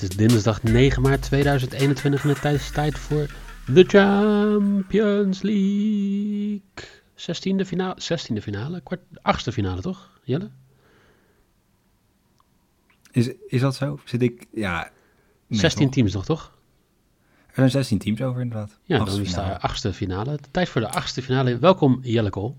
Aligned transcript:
Het 0.00 0.10
is 0.10 0.16
dinsdag 0.16 0.62
9 0.62 1.02
maart 1.02 1.22
2021 1.22 2.22
en 2.22 2.28
het 2.28 2.44
is 2.44 2.70
tijd 2.70 2.98
voor 2.98 3.30
de 3.66 3.84
Champions 3.84 5.42
League. 5.42 6.60
16e 7.16 7.66
finale, 7.66 7.96
16e 8.02 8.42
finale, 8.42 8.80
kwart, 8.80 9.00
8e 9.14 9.52
finale 9.52 9.80
toch, 9.80 10.20
Jelle? 10.22 10.50
Is, 13.10 13.30
is 13.48 13.60
dat 13.60 13.74
zo? 13.74 14.00
Zit 14.04 14.22
ik, 14.22 14.46
ja... 14.52 14.90
nee, 15.46 15.60
16 15.60 15.84
toch? 15.84 15.94
teams 15.94 16.12
nog, 16.12 16.24
toch? 16.24 16.52
Er 17.46 17.54
zijn 17.54 17.70
16 17.70 17.98
teams 17.98 18.22
over 18.22 18.40
inderdaad. 18.40 18.78
Ja, 18.82 18.98
Achtste 18.98 19.16
dan 19.16 19.26
is 19.26 19.34
de 19.34 19.60
achtste 19.60 19.92
finale. 19.92 20.38
Tijd 20.50 20.68
voor 20.68 20.80
de 20.80 20.88
achtste 20.88 21.22
finale. 21.22 21.58
Welkom 21.58 21.98
Jelle 22.02 22.30
Kool. 22.30 22.56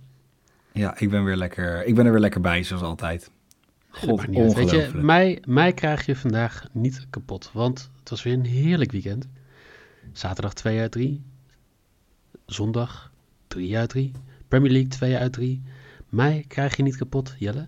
Ja, 0.72 1.00
ik 1.00 1.10
ben, 1.10 1.24
weer 1.24 1.36
lekker, 1.36 1.86
ik 1.86 1.96
ben 1.96 2.06
er 2.06 2.12
weer 2.12 2.22
lekker 2.22 2.42
bij, 2.42 2.64
zoals 2.64 2.84
altijd. 2.84 3.32
God, 3.92 4.28
niet. 4.28 4.54
Weet 4.54 4.70
je, 4.70 4.90
mij, 4.94 5.42
mij 5.46 5.74
krijg 5.74 6.06
je 6.06 6.16
vandaag 6.16 6.68
niet 6.72 7.08
kapot, 7.10 7.50
want 7.54 7.90
het 8.00 8.10
was 8.10 8.24
weer 8.24 8.34
een 8.34 8.46
heerlijk 8.46 8.92
weekend. 8.92 9.28
Zaterdag 10.12 10.54
2 10.54 10.80
uit 10.80 10.92
3. 10.92 11.22
Zondag 12.46 13.12
3 13.48 13.78
uit 13.78 13.90
3. 13.90 14.12
Premier 14.48 14.72
League 14.72 14.90
2 14.90 15.18
uit 15.18 15.34
3. 15.34 15.62
Mij 16.10 16.46
krijg 16.48 16.78
je 16.78 16.84
niet 16.84 16.98
kapot, 16.98 17.36
Jelle. 17.38 17.68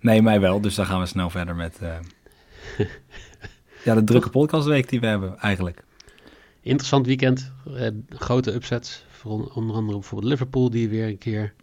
Nee, 0.00 0.22
mij 0.22 0.40
wel, 0.40 0.60
dus 0.60 0.74
dan 0.74 0.86
gaan 0.86 1.00
we 1.00 1.06
snel 1.06 1.30
verder 1.30 1.56
met... 1.56 1.78
eh, 1.78 1.98
ja, 3.84 3.94
de 3.94 4.04
drukke 4.04 4.30
podcastweek 4.30 4.88
die 4.88 5.00
we 5.00 5.06
hebben, 5.06 5.38
eigenlijk. 5.38 5.84
Interessant 6.60 7.06
weekend. 7.06 7.52
Eh, 7.76 7.88
grote 8.08 8.54
upsets. 8.54 9.04
Voor 9.08 9.52
onder 9.54 9.76
andere 9.76 9.98
bijvoorbeeld 9.98 10.30
Liverpool, 10.30 10.70
die 10.70 10.88
weer 10.88 11.06
een 11.06 11.18
keer 11.18 11.54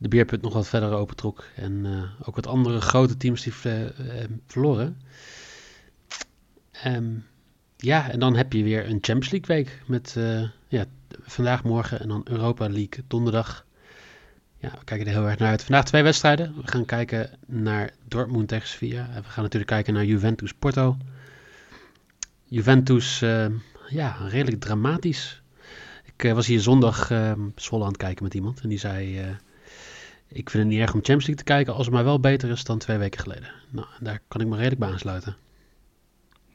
de 0.00 0.08
beerput 0.08 0.42
nog 0.42 0.52
wat 0.52 0.68
verder 0.68 0.92
opentrok. 0.92 1.44
En 1.56 1.86
eh, 1.86 2.28
ook 2.28 2.34
wat 2.34 2.46
andere 2.46 2.80
grote 2.80 3.16
teams 3.16 3.42
die 3.42 3.52
eh, 3.62 3.74
verloren. 4.46 5.00
Ehm, 6.70 7.14
ja, 7.76 8.10
en 8.10 8.20
dan 8.20 8.36
heb 8.36 8.52
je 8.52 8.62
weer 8.62 8.84
een 8.84 8.98
Champions 9.00 9.30
League 9.30 9.56
week. 9.56 9.82
Met 9.86 10.14
eh, 10.16 10.42
ja, 10.68 10.84
vandaag, 11.22 11.64
morgen 11.64 12.00
en 12.00 12.08
dan 12.08 12.26
Europa 12.30 12.68
League 12.68 13.04
donderdag. 13.06 13.66
Ja, 14.58 14.70
we 14.70 14.84
kijken 14.84 15.06
er 15.06 15.12
heel 15.12 15.28
erg 15.28 15.38
naar 15.38 15.48
uit. 15.48 15.64
Vandaag 15.64 15.84
twee 15.84 16.02
wedstrijden. 16.02 16.54
We 16.56 16.66
gaan 16.68 16.84
kijken 16.84 17.30
naar 17.46 17.90
Dortmund 18.08 18.48
tegen 18.48 18.68
Sevilla. 18.68 19.08
En 19.08 19.22
we 19.22 19.28
gaan 19.28 19.42
natuurlijk 19.42 19.70
kijken 19.70 19.94
naar 19.94 20.04
Juventus 20.04 20.54
Porto. 20.54 20.96
Juventus, 22.44 23.18
ja, 23.88 24.16
redelijk 24.28 24.60
dramatisch. 24.60 25.42
Ik 26.16 26.32
was 26.32 26.46
hier 26.46 26.60
zondag 26.60 27.10
eh 27.10 27.32
Zwolle 27.54 27.82
aan 27.82 27.88
het 27.88 27.98
kijken 27.98 28.24
met 28.24 28.34
iemand. 28.34 28.60
En 28.60 28.68
die 28.68 28.78
zei, 28.78 29.20
ik 30.32 30.50
vind 30.50 30.62
het 30.62 30.72
niet 30.72 30.80
erg 30.80 30.92
om 30.92 31.00
Champions 31.00 31.26
League 31.26 31.44
te 31.44 31.52
kijken... 31.52 31.74
als 31.74 31.86
het 31.86 31.94
maar 31.94 32.04
wel 32.04 32.20
beter 32.20 32.50
is 32.50 32.64
dan 32.64 32.78
twee 32.78 32.98
weken 32.98 33.20
geleden. 33.20 33.52
Nou, 33.70 33.86
daar 34.00 34.20
kan 34.28 34.40
ik 34.40 34.46
me 34.46 34.56
redelijk 34.56 34.80
bij 34.80 34.90
aansluiten. 34.90 35.36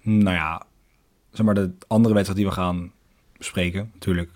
Nou 0.01 0.35
ja, 0.35 0.65
zeg 1.31 1.45
maar 1.45 1.55
de 1.55 1.73
andere 1.87 2.13
wedstrijd 2.13 2.39
die 2.39 2.49
we 2.49 2.55
gaan 2.55 2.91
bespreken, 3.37 3.91
natuurlijk. 3.93 4.31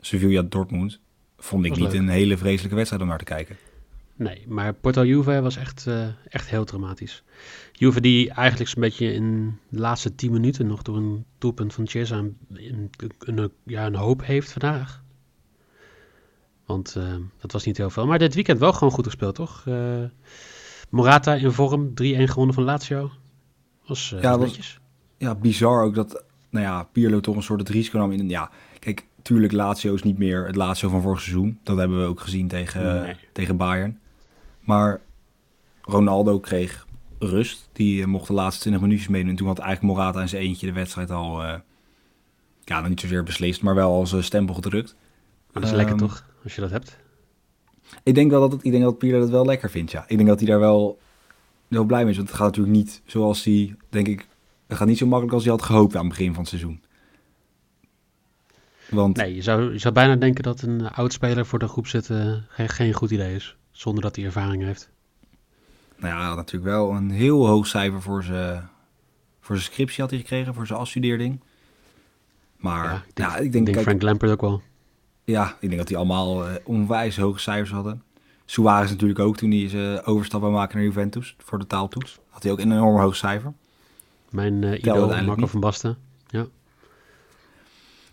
Sevilla-Dortmund, 0.00 1.00
vond 1.38 1.64
ik 1.64 1.70
niet 1.70 1.80
leuk. 1.80 1.92
een 1.92 2.08
hele 2.08 2.36
vreselijke 2.36 2.76
wedstrijd 2.76 3.02
om 3.02 3.08
naar 3.08 3.18
te 3.18 3.24
kijken. 3.24 3.56
Nee, 4.16 4.44
maar 4.48 4.74
Porto-Juve 4.74 5.40
was 5.40 5.56
echt, 5.56 5.86
eh, 5.86 6.08
echt 6.28 6.48
heel 6.48 6.64
dramatisch. 6.64 7.24
Juve 7.72 8.00
die 8.00 8.30
eigenlijk 8.30 8.70
zo'n 8.70 8.82
beetje 8.82 9.12
in 9.12 9.58
de 9.68 9.78
laatste 9.78 10.14
tien 10.14 10.32
minuten... 10.32 10.66
nog 10.66 10.82
door 10.82 10.96
een 10.96 11.24
doelpunt 11.38 11.74
van 11.74 11.88
Chiesa 11.88 12.16
een, 12.18 12.36
een, 12.48 12.90
een, 13.18 13.52
ja, 13.62 13.86
een 13.86 13.94
hoop 13.94 14.24
heeft 14.24 14.52
vandaag. 14.52 15.04
Want 16.66 16.94
eh, 16.96 17.14
dat 17.40 17.52
was 17.52 17.64
niet 17.64 17.76
heel 17.76 17.90
veel. 17.90 18.06
Maar 18.06 18.18
dit 18.18 18.34
weekend 18.34 18.58
wel 18.58 18.72
gewoon 18.72 18.92
goed 18.92 19.04
gespeeld, 19.04 19.34
toch? 19.34 19.62
Eh, 19.66 19.74
Morata 20.90 21.34
in 21.34 21.52
vorm, 21.52 21.88
3-1 21.94 22.28
gewonnen 22.28 22.54
van 22.54 22.64
Lazio. 22.64 23.10
Was, 23.86 24.12
eh, 24.12 24.22
Ja, 24.22 24.30
was 24.30 24.38
was- 24.38 24.46
netjes. 24.48 24.78
Ja, 25.18 25.34
bizar 25.34 25.82
ook 25.84 25.94
dat, 25.94 26.24
nou 26.50 26.64
ja, 26.64 26.82
Pirlo 26.82 27.20
toch 27.20 27.36
een 27.36 27.42
soort 27.42 27.60
het 27.60 27.68
risico 27.68 27.98
nam 27.98 28.12
in. 28.12 28.28
Ja, 28.28 28.50
kijk, 28.78 29.06
tuurlijk, 29.22 29.52
Lazio 29.52 29.94
is 29.94 30.02
niet 30.02 30.18
meer 30.18 30.46
het 30.46 30.56
Lazio 30.56 30.88
van 30.88 31.02
vorig 31.02 31.20
seizoen. 31.20 31.58
Dat 31.62 31.76
hebben 31.76 32.00
we 32.00 32.06
ook 32.06 32.20
gezien 32.20 32.48
tegen, 32.48 33.02
Nee. 33.02 33.16
tegen 33.32 33.56
Bayern. 33.56 33.98
Maar 34.60 35.00
Ronaldo 35.82 36.40
kreeg 36.40 36.86
rust. 37.18 37.68
Die 37.72 38.06
mocht 38.06 38.26
de 38.26 38.32
laatste 38.32 38.60
20 38.60 38.82
minuutjes 38.82 39.08
meedoen. 39.08 39.30
En 39.30 39.36
toen 39.36 39.46
had 39.46 39.58
eigenlijk 39.58 39.94
Morata 39.94 40.20
in 40.20 40.28
zijn 40.28 40.42
eentje 40.42 40.66
de 40.66 40.72
wedstrijd 40.72 41.10
al, 41.10 41.42
ja, 42.64 42.80
dan 42.80 42.88
niet 42.88 43.00
zozeer 43.00 43.22
beslist, 43.22 43.62
maar 43.62 43.74
wel 43.74 43.92
als 43.94 44.24
stempel 44.24 44.54
gedrukt. 44.54 44.96
Maar 45.52 45.62
dat 45.62 45.70
is 45.70 45.76
lekker 45.76 45.94
Ehm, 45.94 46.04
toch, 46.06 46.24
als 46.46 46.54
je 46.54 46.60
dat 46.60 46.70
hebt. 46.70 46.96
Ik 48.02 48.14
denk 48.14 48.30
wel 48.30 48.40
dat, 48.40 48.52
het, 48.52 48.64
ik 48.64 48.70
denk 48.70 48.82
dat 48.82 48.98
Pirlo 48.98 49.20
dat 49.20 49.30
wel 49.30 49.44
lekker 49.44 49.70
vindt, 49.70 49.90
ja. 49.90 50.04
Ik 50.08 50.16
denk 50.16 50.28
dat 50.28 50.38
hij 50.38 50.48
daar 50.48 50.60
wel, 50.60 50.98
wel 51.68 51.84
blij 51.84 52.02
mee 52.02 52.10
is. 52.10 52.16
Want 52.16 52.28
het 52.28 52.36
gaat 52.36 52.46
natuurlijk 52.46 52.76
niet 52.76 53.02
zoals 53.04 53.44
hij, 53.44 53.76
denk 53.88 54.06
ik, 54.06 54.26
het 54.66 54.76
gaat 54.76 54.86
niet 54.86 54.98
zo 54.98 55.06
makkelijk 55.06 55.34
als 55.34 55.42
hij 55.42 55.52
had 55.52 55.62
gehoopt 55.62 55.94
aan 55.94 56.00
het 56.00 56.08
begin 56.08 56.28
van 56.28 56.40
het 56.40 56.48
seizoen. 56.48 56.82
Want 58.90 59.16
Nee, 59.16 59.34
je 59.34 59.42
zou, 59.42 59.72
je 59.72 59.78
zou 59.78 59.94
bijna 59.94 60.16
denken 60.16 60.42
dat 60.42 60.62
een 60.62 60.80
uh, 60.80 60.92
oud-speler 60.92 61.46
voor 61.46 61.58
de 61.58 61.68
groep 61.68 61.86
zitten 61.86 62.46
geen, 62.48 62.68
geen 62.68 62.92
goed 62.92 63.10
idee 63.10 63.34
is. 63.34 63.56
Zonder 63.70 64.02
dat 64.02 64.16
hij 64.16 64.24
ervaring 64.24 64.62
heeft. 64.62 64.90
nou 65.96 66.14
ja, 66.14 66.34
natuurlijk 66.34 66.72
wel 66.72 66.90
een 66.90 67.10
heel 67.10 67.46
hoog 67.46 67.66
cijfer 67.66 68.02
voor 68.02 68.22
zijn, 68.22 68.68
voor 69.40 69.56
zijn 69.56 69.72
scriptie 69.72 70.00
had 70.00 70.10
hij 70.10 70.20
gekregen, 70.20 70.54
voor 70.54 70.66
zijn 70.66 70.78
afstudeerding. 70.78 71.40
Maar 72.56 72.84
Ja, 72.84 72.96
ik 72.96 73.14
denk, 73.14 73.28
ik 73.28 73.36
denk, 73.36 73.44
ik 73.44 73.52
denk 73.52 73.64
kijk, 73.64 73.82
Frank 73.82 74.02
Lampard 74.02 74.32
ook 74.32 74.40
wel. 74.40 74.62
Ja, 75.26 75.56
ik 75.60 75.68
denk 75.68 75.76
dat 75.76 75.86
die 75.86 75.96
allemaal 75.96 76.46
eh, 76.46 76.54
onwijs 76.64 77.16
hoge 77.16 77.38
cijfers 77.38 77.70
hadden. 77.70 78.02
Suarez 78.44 78.90
natuurlijk 78.90 79.18
ook, 79.20 79.36
toen 79.36 79.50
hij 79.50 79.68
zijn 79.68 80.04
overstap 80.04 80.40
wou 80.40 80.52
maken 80.52 80.76
naar 80.76 80.86
Juventus 80.86 81.36
voor 81.38 81.58
de 81.58 81.66
taaltoets. 81.66 82.18
Had 82.28 82.42
hij 82.42 82.52
ook 82.52 82.58
een 82.58 82.72
enorm 82.72 83.00
hoog 83.00 83.16
cijfer. 83.16 83.52
Mijn 84.30 84.64
eh 84.64 84.78
idool 84.78 85.22
Marco 85.22 85.46
van 85.46 85.60
Basten. 85.60 85.98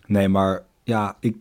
Nee, 0.06 0.28
maar 0.28 0.64
ja, 0.82 1.16
ik, 1.20 1.36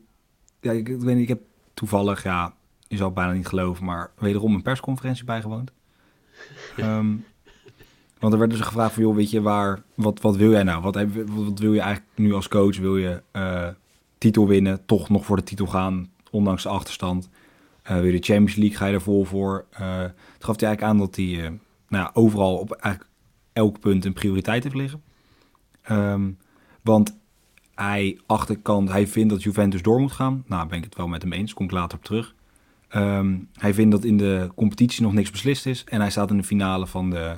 ja, 0.60 0.72
ik, 0.72 0.90
ik 0.90 1.00
weet 1.00 1.16
niet, 1.16 1.24
ik 1.24 1.28
heb 1.28 1.42
toevallig, 1.74 2.24
ja, 2.24 2.54
je 2.88 2.98
zal 2.98 3.06
het 3.06 3.16
bijna 3.16 3.32
niet 3.32 3.48
geloven, 3.48 3.86
maar 3.86 4.12
wederom 4.18 4.54
een 4.54 4.62
persconferentie 4.62 5.26
bijgewoond. 5.26 5.72
Ehm, 6.78 7.16
want 8.20 8.34
er 8.34 8.40
werd 8.40 8.52
dus 8.52 8.62
gevraagd 8.62 8.94
van, 8.94 9.04
joh, 9.04 9.16
weet 9.16 9.32
je, 9.32 9.42
waar, 9.42 9.84
wat, 9.94 10.22
wat 10.22 10.36
wil 10.36 10.52
jij 10.52 10.64
nou? 10.64 10.82
Wat, 10.82 10.96
heb, 10.96 11.14
wat, 11.14 11.46
wat 11.46 11.60
wil 11.60 11.74
je 11.74 11.82
eigenlijk 11.82 12.12
nu 12.16 12.34
als 12.34 12.48
coach? 12.48 12.78
Wil 12.78 12.98
je 12.98 13.22
eh, 13.32 13.68
titel 14.24 14.48
winnen, 14.48 14.86
toch 14.86 15.10
nog 15.10 15.26
voor 15.26 15.36
de 15.36 15.44
titel 15.44 15.68
gaan, 15.68 16.10
ondanks 16.32 16.64
de 16.64 16.70
achterstand? 16.70 17.30
Eh, 17.82 18.06
je 18.06 18.12
de 18.12 18.24
Champions 18.24 18.56
League, 18.56 18.78
ga 18.78 18.86
je 18.86 18.94
er 18.94 19.02
vol 19.02 19.26
voor? 19.26 19.66
Eh 19.70 20.04
toen 20.04 20.52
gaf 20.52 20.60
hij 20.60 20.68
eigenlijk 20.68 20.82
aan 20.82 20.98
dat 20.98 21.16
hij 21.16 21.26
eh, 21.26 21.52
nou 21.88 22.04
ja, 22.04 22.12
overal 22.14 22.58
op 22.58 22.72
eigenlijk 22.72 23.14
elk 23.54 23.80
punt 23.80 24.06
een 24.06 24.14
prioriteit 24.14 24.64
heeft 24.64 24.76
liggen. 24.76 25.02
Ehm, 25.82 26.32
want 26.82 27.18
hij 27.76 28.20
achterkant, 28.26 28.90
hij 28.90 29.08
vindt 29.08 29.30
dat 29.30 29.44
Juventus 29.44 29.82
door 29.82 30.00
moet 30.00 30.12
gaan. 30.12 30.44
Nou, 30.48 30.68
ben 30.68 30.78
ik 30.78 30.84
het 30.84 30.96
wel 30.96 31.08
met 31.08 31.22
hem 31.22 31.34
eens, 31.34 31.54
kom 31.54 31.66
ik 31.66 31.72
later 31.72 31.98
op 31.98 32.04
terug. 32.04 32.36
Ehm, 32.88 33.38
hij 33.54 33.74
vindt 33.74 33.92
dat 33.92 34.04
in 34.04 34.18
de 34.18 34.52
competitie 34.56 35.04
nog 35.04 35.14
niks 35.14 35.32
beslist 35.32 35.66
is. 35.66 35.84
En 35.84 36.00
hij 36.00 36.10
staat 36.10 36.30
in 36.30 36.38
de 36.38 36.44
finale 36.44 36.88
van 36.88 37.10
de, 37.10 37.36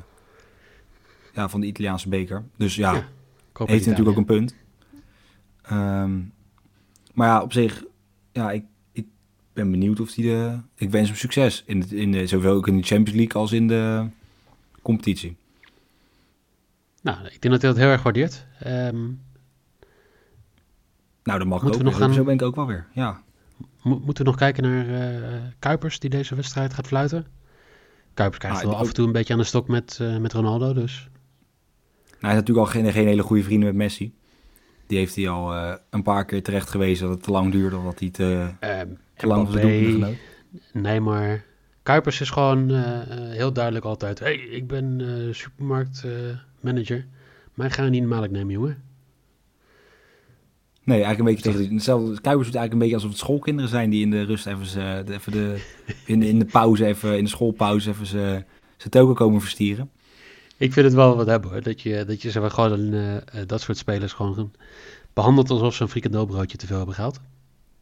ja, 1.34 1.50
van 1.50 1.62
de 1.62 1.68
Italiaanse 1.68 2.09
beker. 2.09 2.45
Dus 2.57 2.75
ja, 2.75 2.94
Ja, 2.94 3.66
heeft 3.66 3.85
natuurlijk 3.85 4.09
ook 4.09 4.18
een 4.18 4.35
punt. 4.35 4.56
Ehm, 5.62 6.19
maar 7.16 7.28
ja, 7.28 7.42
op 7.42 7.53
zich, 7.53 7.84
ja, 8.31 8.52
ik, 8.52 8.66
ik 8.92 9.06
ben 9.53 9.72
benieuwd 9.72 10.00
of 10.00 10.16
hij 10.16 10.24
de... 10.24 10.59
Ik 10.76 10.90
wens 10.90 11.08
hem 11.08 11.18
succes, 11.18 11.64
in 11.66 11.80
de, 11.80 11.96
in 11.96 12.12
de, 12.12 12.28
zowel 12.28 12.53
ook 12.56 12.68
in 12.68 12.78
de 12.78 12.84
Champions 12.84 13.20
League 13.20 13.42
als 13.42 13.52
in 13.52 13.68
de 13.68 14.08
competitie. 14.81 15.36
Nou, 17.02 17.18
ik 17.25 17.42
denk 17.42 17.54
dat 17.54 17.62
hij 17.62 17.72
dat 17.72 17.80
heel 17.80 17.90
erg 17.90 18.04
waardeert. 18.04 18.46
Ehm, 18.59 19.04
Nou, 21.24 21.40
dat 21.40 21.48
mag 21.48 21.62
Moeten 21.62 21.70
ook. 21.72 21.78
we 21.78 21.84
nog 21.92 21.98
gaan- 21.98 22.14
Zo 22.14 22.24
ben 22.24 22.34
ik 22.34 22.42
ook 22.42 22.56
wel 22.56 22.66
weer, 22.68 22.88
ja. 22.94 23.22
mo- 23.84 24.00
moeten 24.06 24.24
we 24.24 24.30
nog 24.30 24.39
kijken 24.39 24.63
naar 24.63 24.89
eh, 24.89 25.42
Kuipers 25.60 26.00
die 26.00 26.10
deze 26.10 26.36
wedstrijd 26.36 26.74
gaat 26.74 26.88
fluiten? 26.88 27.25
Kuipers 28.13 28.39
krijgt 28.39 28.57
Ah, 28.60 28.66
wel 28.66 28.75
af 28.75 28.88
en 28.88 28.94
toe 28.94 29.06
een 29.06 29.12
beetje 29.12 29.34
aan 29.34 29.39
de 29.39 29.45
stok 29.45 29.68
met, 29.68 29.98
eh, 30.01 30.18
met 30.18 30.34
Ronaldo, 30.34 30.74
dus... 30.74 31.10
Nou, 32.06 32.18
hij 32.19 32.30
is 32.30 32.36
natuurlijk 32.39 32.68
al 32.68 32.74
geen, 32.74 32.92
geen 32.92 33.07
hele 33.07 33.24
goede 33.24 33.44
vrienden 33.44 33.68
met 33.68 33.78
Messi. 33.78 34.13
Die 34.88 34.98
heeft 34.98 35.16
hij 35.16 35.30
al 35.30 35.54
eh, 35.54 35.74
een 35.90 36.04
paar 36.04 36.26
keer 36.26 36.44
terecht 36.44 36.70
gewezen 36.70 37.08
dat 37.08 37.16
het 37.16 37.24
te 37.24 37.32
lang 37.32 37.52
duurde. 37.52 37.78
Of 37.78 37.84
dat 37.84 38.00
hij 38.00 38.10
te, 38.10 38.50
ehm 38.60 38.88
te 39.16 39.28
lang 39.28 39.50
doelpunten 39.50 39.92
genoot. 39.92 40.16
Nee, 40.74 41.00
maar 41.00 41.46
Kuipers 41.84 42.22
is 42.22 42.30
gewoon 42.30 42.70
eh, 42.70 43.02
eh, 43.02 43.32
heel 43.32 43.54
duidelijk 43.54 43.86
altijd... 43.86 44.20
hey, 44.20 44.36
ik 44.36 44.68
ben 44.68 45.02
supermarktmanager. 45.32 47.06
Mij 47.54 47.70
ga 47.70 47.84
je 47.84 47.90
niet 47.90 48.06
malijk 48.06 48.32
nemen, 48.32 48.54
jongen. 48.54 48.84
Nee, 50.84 51.04
eigenlijk 51.04 51.20
een 51.20 51.36
beetje 51.36 51.52
tegen... 51.52 51.74
Hetzelfde, 51.74 52.22
Kuipers 52.22 52.48
doet 52.48 52.56
eigenlijk 52.56 52.74
een 52.74 52.80
beetje 52.80 52.96
alsof 52.96 53.10
het 53.10 53.20
schoolkinderen 53.20 53.70
zijn... 53.70 53.90
die 53.90 54.02
in 54.02 54.12
de 54.12 54.24
rust 54.24 54.48
even, 54.48 54.66
ze, 54.66 55.04
even 55.10 55.32
de, 55.32 55.66
in, 56.06 56.20
de, 56.20 56.28
in 56.28 56.40
de 56.40 56.46
pauze, 56.46 56.86
even, 56.86 57.18
in 57.18 57.24
de 57.24 57.30
schoolpauze... 57.30 57.90
even 57.90 58.06
ze, 58.06 58.44
ze 58.78 58.90
token 58.90 59.16
komen 59.16 59.42
verstieren. 59.42 59.90
Ik 60.57 60.74
vind 60.74 60.86
het 60.86 60.96
wel 60.96 61.16
wat 61.16 61.28
hebben 61.28 61.52
hoor. 61.52 61.62
Dat 61.62 61.81
je, 61.81 62.06
dat 62.06 62.22
je 62.22 62.31
zeg 62.31 62.42
maar, 62.42 62.52
gewoon 62.52 62.94
eh, 62.94 63.16
eh, 63.16 63.22
dat 63.46 63.62
soort 63.62 63.78
spelers 63.78 64.13
gewoon 64.13 64.52
behandelt 65.13 65.50
alsof 65.50 65.75
ze 65.75 65.81
een 65.81 65.90
frikandelbroodje 65.90 66.57
te 66.57 66.68
veel 66.68 66.78
hebben 66.78 66.96
gehaald. 66.96 67.19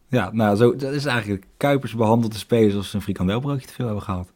Ja, 0.07 0.29
nou, 0.33 0.55
zo, 0.55 0.75
dat 0.75 0.93
is 0.93 1.05
eigenlijk... 1.05 1.45
Kuipers 1.57 1.95
behandelt 1.95 2.31
de 2.31 2.37
spelers 2.37 2.73
alsof 2.73 2.89
ze 2.89 2.95
een 2.95 3.01
frikandelbroodje 3.01 3.67
te 3.67 3.73
veel 3.73 3.85
hebben 3.85 4.03
gehad. 4.03 4.31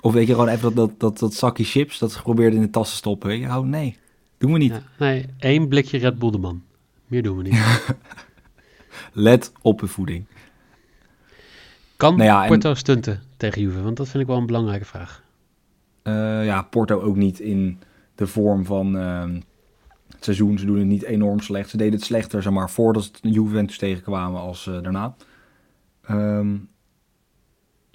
Of 0.00 0.12
weet 0.12 0.26
je, 0.26 0.32
gewoon 0.32 0.48
even 0.48 0.62
dat, 0.62 0.74
dat, 0.74 1.00
dat, 1.00 1.18
dat 1.18 1.34
zakje 1.34 1.64
chips 1.64 1.98
dat 1.98 2.12
ze 2.12 2.22
probeerden 2.22 2.58
in 2.58 2.64
de 2.64 2.70
tas 2.70 2.90
te 2.90 2.96
stoppen. 2.96 3.28
Weet 3.28 3.40
je, 3.40 3.46
oh 3.46 3.58
nee, 3.58 3.96
doen 4.38 4.52
we 4.52 4.58
niet. 4.58 4.72
Ja, 4.72 4.82
nee, 4.98 5.26
één 5.38 5.68
blikje 5.68 5.98
Red 5.98 6.18
Bull 6.18 6.30
de 6.30 6.38
man. 6.38 6.62
Meer 7.06 7.22
doen 7.22 7.36
we 7.36 7.42
niet. 7.42 7.60
Let 9.12 9.52
op 9.62 9.80
de 9.80 9.86
voeding. 9.86 10.24
Kan 11.96 12.16
Nou 12.16 12.28
ja, 12.28 12.42
en- 12.42 12.48
Porto 12.48 12.74
stunten 12.74 13.22
tegen 13.36 13.62
Juve? 13.62 13.82
Want 13.82 13.96
dat 13.96 14.08
vind 14.08 14.22
ik 14.22 14.28
wel 14.28 14.38
een 14.38 14.46
belangrijke 14.46 14.84
vraag. 14.84 15.22
Eh, 16.02 16.44
ja, 16.44 16.62
Porto 16.62 17.00
ook 17.00 17.16
niet 17.16 17.40
in 17.40 17.78
de 18.14 18.26
vorm 18.26 18.64
van 18.64 18.96
ehm, 18.96 19.40
het 20.08 20.24
seizoen. 20.24 20.58
Ze 20.58 20.66
doen 20.66 20.78
het 20.78 20.86
niet 20.86 21.02
enorm 21.02 21.40
slecht. 21.40 21.70
Ze 21.70 21.76
deden 21.76 21.92
het 21.94 22.04
slechter, 22.04 22.42
zeg 22.42 22.52
maar, 22.52 22.70
voordat 22.70 23.02
ze 23.04 23.10
de 23.20 23.30
Juventus 23.30 23.78
tegenkwamen 23.78 24.40
als 24.40 24.66
eh, 24.66 24.82
daarna. 24.82 25.14
Ehm, 26.02 26.56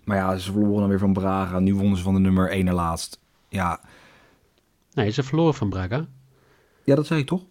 maar 0.03 0.17
ja, 0.17 0.37
ze 0.37 0.51
verloren 0.51 0.79
dan 0.79 0.89
weer 0.89 0.99
van 0.99 1.13
Braga. 1.13 1.59
Nu 1.59 1.75
wonnen 1.75 1.97
ze 1.97 2.03
van 2.03 2.13
de 2.13 2.19
nummer 2.19 2.51
1 2.51 2.65
na 2.65 2.73
laatst. 2.73 3.19
Ja, 3.49 3.79
Nee, 4.93 5.09
ze 5.09 5.23
verloren 5.23 5.53
van 5.53 5.69
Braga. 5.69 6.07
ja 6.83 6.95
dat 6.95 7.05
zei 7.05 7.19
ik 7.19 7.27
toch? 7.27 7.43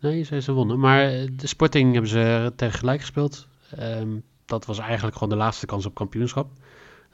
Nee, 0.00 0.22
ze, 0.22 0.40
ze 0.40 0.52
wonnen. 0.52 0.78
Maar 0.78 1.02
eh, 1.12 1.28
de 1.32 1.46
Sporting 1.46 1.92
hebben 1.92 2.10
ze 2.10 2.52
tegen 2.56 2.78
gelijk 2.78 3.00
gespeeld. 3.00 3.46
Ehm, 3.76 4.08
dat 4.44 4.64
was 4.66 4.78
eigenlijk 4.78 5.14
gewoon 5.14 5.28
de 5.28 5.36
laatste 5.36 5.66
kans 5.66 5.86
op 5.86 5.94
kampioenschap. 5.94 6.50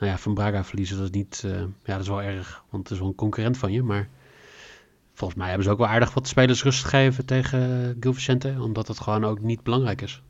Nou 0.00 0.12
ja, 0.12 0.18
van 0.18 0.34
Braga 0.34 0.64
verliezen, 0.64 0.96
dat 0.96 1.04
is 1.04 1.10
niet... 1.10 1.42
eh, 1.44 1.50
ja, 1.60 1.92
dat 1.92 2.00
is 2.00 2.08
wel 2.08 2.22
erg, 2.22 2.64
want 2.70 2.82
het 2.82 2.92
is 2.92 2.98
wel 2.98 3.08
een 3.08 3.14
concurrent 3.14 3.58
van 3.58 3.72
je. 3.72 3.82
Maar 3.82 4.08
volgens 5.14 5.38
mij 5.38 5.48
hebben 5.48 5.66
ze 5.66 5.72
ook 5.72 5.78
wel 5.78 5.86
aardig 5.86 6.14
wat 6.14 6.28
spelers 6.28 6.62
rust 6.62 6.84
gegeven 6.84 7.24
tegen 7.24 7.96
Gil 8.00 8.12
Vicente. 8.14 8.54
Omdat 8.60 8.88
het 8.88 9.00
gewoon 9.00 9.24
ook 9.24 9.40
niet 9.40 9.62
belangrijk 9.62 10.00
is. 10.02 10.22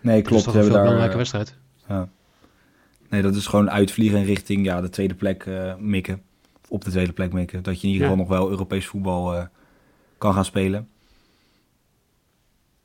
Nee, 0.00 0.16
Het 0.16 0.24
is 0.24 0.28
klopt. 0.30 0.44
toch 0.44 0.52
Ze 0.54 0.60
een 0.60 0.68
daar, 0.68 0.78
belangrijke 0.80 1.10
eh, 1.12 1.16
wedstrijd. 1.18 1.54
Ja. 1.88 2.08
Nee, 3.08 3.22
dat 3.22 3.34
is 3.34 3.46
gewoon 3.46 3.70
uitvliegen 3.70 4.24
richting 4.24 4.64
ja, 4.64 4.80
de 4.80 4.88
tweede 4.88 5.14
plek 5.14 5.46
eh, 5.46 5.74
mikken. 5.76 6.22
Op 6.68 6.84
de 6.84 6.90
tweede 6.90 7.12
plek 7.12 7.32
mikken. 7.32 7.62
Dat 7.62 7.80
je 7.80 7.86
in 7.86 7.92
ieder 7.92 8.08
Ja. 8.08 8.12
geval 8.12 8.26
nog 8.28 8.38
wel 8.38 8.50
Europees 8.50 8.86
voetbal 8.86 9.48
kan 10.18 10.34
gaan 10.34 10.44
spelen. 10.44 10.88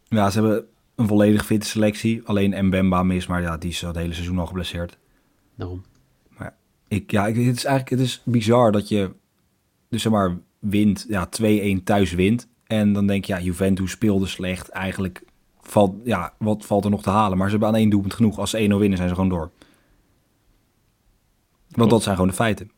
Ja, 0.08 0.30
ze 0.30 0.40
hebben 0.40 0.66
een 0.96 1.08
volledig 1.08 1.46
fitte 1.46 1.68
selectie. 1.68 2.22
Alleen 2.26 2.66
Mbemba 2.66 3.04
mis, 3.04 3.28
maar 3.28 3.42
ja, 3.42 3.58
die 3.58 3.70
is 3.70 3.82
het 3.82 3.96
hele 3.96 4.14
seizoen 4.14 4.40
al 4.40 4.46
geblesseerd. 4.46 4.98
Daarom. 5.56 5.84
Ik, 6.94 7.12
ja, 7.12 7.28
ik, 7.28 7.36
het 7.36 7.56
is 7.56 7.66
eigenlijk 7.66 7.90
het 7.90 8.10
is 8.10 8.22
bizar 8.26 8.72
dat 8.72 8.88
je 8.88 9.12
dus 9.90 10.02
zeg 10.02 10.12
maar 10.12 10.38
wint, 10.60 11.06
ja, 11.10 11.30
2-1 11.80 11.84
thuis 11.84 12.14
wint. 12.14 12.48
En 12.64 12.94
dan 12.94 13.08
denk 13.08 13.26
je, 13.26 13.34
ja, 13.34 13.42
Juventus 13.42 13.92
speelde 13.92 14.28
slecht. 14.28 14.70
Eigenlijk 14.70 15.24
valt, 15.62 15.96
ja, 16.04 16.34
wat 16.38 16.66
valt 16.66 16.86
er 16.86 16.92
nog 16.92 17.02
te 17.02 17.10
halen? 17.10 17.38
Maar 17.38 17.46
ze 17.46 17.52
hebben 17.52 17.70
aan 17.70 17.76
één 17.76 17.90
doelpunt 17.90 18.14
genoeg. 18.14 18.40
Als 18.40 18.50
ze 18.50 18.58
1-0 18.58 18.60
winnen, 18.60 18.98
zijn 18.98 19.10
ze 19.10 19.16
gewoon 19.16 19.30
door. 19.30 19.52
Want 21.70 21.90
dat 21.90 22.04
zijn 22.04 22.16
gewoon 22.16 22.30
de 22.30 22.36
feiten. 22.36 22.72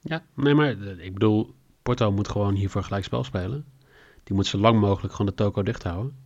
Ja, 0.00 0.22
nee, 0.34 0.54
maar 0.54 0.80
eh, 0.80 1.04
ik 1.04 1.12
bedoel, 1.12 1.54
Porto 1.82 2.12
moet 2.12 2.28
gewoon 2.28 2.54
hiervoor 2.54 2.82
gelijk 2.82 3.04
spel 3.04 3.24
spelen. 3.24 3.64
Die 4.24 4.34
moet 4.34 4.46
zo 4.46 4.58
lang 4.58 4.80
mogelijk 4.80 5.12
gewoon 5.14 5.26
de 5.26 5.42
toko 5.42 5.62
dicht 5.62 5.82
houden. 5.82 6.16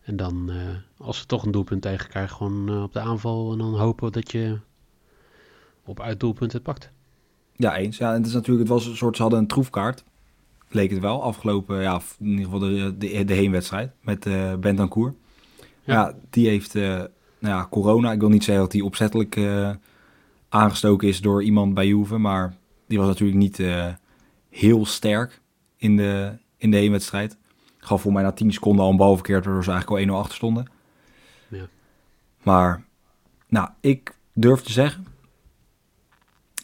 En 0.00 0.16
dan, 0.16 0.50
eh, 0.50 1.06
als 1.06 1.18
ze 1.18 1.26
toch 1.26 1.44
een 1.44 1.52
doelpunt 1.52 1.82
tegenkrijgen, 1.82 2.36
gewoon 2.36 2.68
eh, 2.68 2.82
op 2.82 2.92
de 2.92 3.00
aanval. 3.00 3.52
En 3.52 3.58
dan 3.58 3.78
hopen 3.78 4.12
dat 4.12 4.32
je 4.32 4.58
op 5.84 6.00
uitdoelpunt 6.00 6.52
het 6.52 6.62
pakt. 6.62 6.90
Ja, 7.56 7.76
eens. 7.76 7.96
Ja, 7.96 8.08
en 8.10 8.16
het 8.16 8.26
is 8.26 8.32
natuurlijk, 8.32 8.68
het 8.68 8.78
was 8.78 8.86
een 8.86 8.96
soort, 8.96 9.16
ze 9.16 9.22
hadden 9.22 9.40
een 9.40 9.46
troefkaart. 9.46 10.04
Leek 10.68 10.90
het 10.90 11.00
wel, 11.00 11.22
afgelopen, 11.22 11.80
ja, 11.80 12.00
in 12.18 12.26
ieder 12.26 12.44
geval 12.44 12.58
de, 12.58 12.94
de, 12.98 13.24
de 13.24 13.34
heenwedstrijd 13.34 13.92
met 14.00 14.26
eh 14.26 14.54
Bentancur. 14.54 15.14
Ja. 15.84 15.94
Ja. 15.94 16.14
die 16.30 16.48
heeft, 16.48 16.74
eh, 16.74 16.82
nou 16.82 17.08
ja, 17.38 17.66
corona. 17.70 18.12
Ik 18.12 18.20
wil 18.20 18.28
niet 18.28 18.44
zeggen 18.44 18.64
dat 18.64 18.72
hij 18.72 18.82
opzettelijk 18.82 19.36
eh, 19.36 19.70
aangestoken 20.48 21.08
is 21.08 21.20
door 21.20 21.42
iemand 21.42 21.74
bij 21.74 21.86
Juve, 21.86 22.18
maar 22.18 22.56
die 22.86 22.98
was 22.98 23.06
natuurlijk 23.06 23.38
niet 23.38 23.62
heel 24.50 24.86
sterk 24.86 25.40
in 25.76 25.96
de, 25.96 26.32
in 26.56 26.70
de 26.70 26.76
heenwedstrijd. 26.76 27.36
Gaf 27.78 28.02
voor 28.02 28.12
mij 28.12 28.22
na 28.22 28.32
10 28.32 28.52
seconden 28.52 28.84
al 28.84 28.90
een 28.90 28.96
bal 28.96 29.14
verkeerd, 29.14 29.44
waardoor 29.44 29.64
ze 29.64 29.70
eigenlijk 29.70 30.10
al 30.10 30.16
1-0 30.16 30.18
achter 30.18 30.34
stonden. 30.34 30.66
Ja. 31.48 31.66
Maar, 32.42 32.84
nou, 33.48 33.68
ik 33.80 34.16
durf 34.32 34.60
te 34.60 34.72
zeggen 34.72 35.06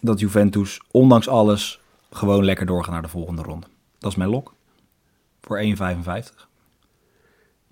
dat 0.01 0.21
Juventus, 0.21 0.81
ondanks 0.91 1.29
alles, 1.29 1.81
gewoon 2.11 2.45
lekker 2.45 2.67
doorgaat 2.67 2.93
naar 2.93 3.03
de 3.03 3.09
volgende 3.09 3.43
ronde. 3.43 3.67
Dat 3.99 4.11
is 4.11 4.17
mijn 4.17 4.31
lok. 4.31 4.55
Voor 5.41 5.63
1,55. 5.63 6.47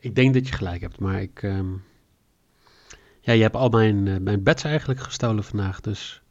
Ik 0.00 0.14
denk 0.14 0.34
dat 0.34 0.48
je 0.48 0.52
gelijk 0.54 0.80
hebt, 0.80 1.00
maar 1.00 1.20
ik... 1.22 1.42
ehm, 1.42 1.72
Ja, 3.20 3.32
je 3.32 3.42
hebt 3.42 3.56
al 3.56 3.68
mijn, 3.68 4.08
eh, 4.08 4.16
mijn 4.20 4.42
bets 4.42 4.64
eigenlijk 4.64 5.00
gestolen 5.00 5.44
vandaag, 5.44 5.80
dus... 5.80 6.22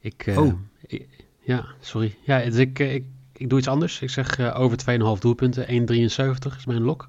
Ik... 0.00 0.26
eh, 0.26 0.38
Oh. 0.38 0.52
ik- 0.86 1.08
ja, 1.40 1.66
sorry. 1.80 2.16
Ja, 2.22 2.44
dus 2.44 2.56
ik, 2.56 2.78
eh, 2.78 2.94
ik, 2.94 3.04
ik 3.36 3.48
doe 3.50 3.58
iets 3.58 3.68
anders. 3.68 4.00
Ik 4.02 4.10
zeg 4.10 4.38
eh, 4.38 4.60
over 4.60 4.78
2,5 5.16 5.20
doelpunten. 5.20 5.66
1,73 5.68 6.56
is 6.56 6.66
mijn 6.66 6.82
lok. 6.82 7.08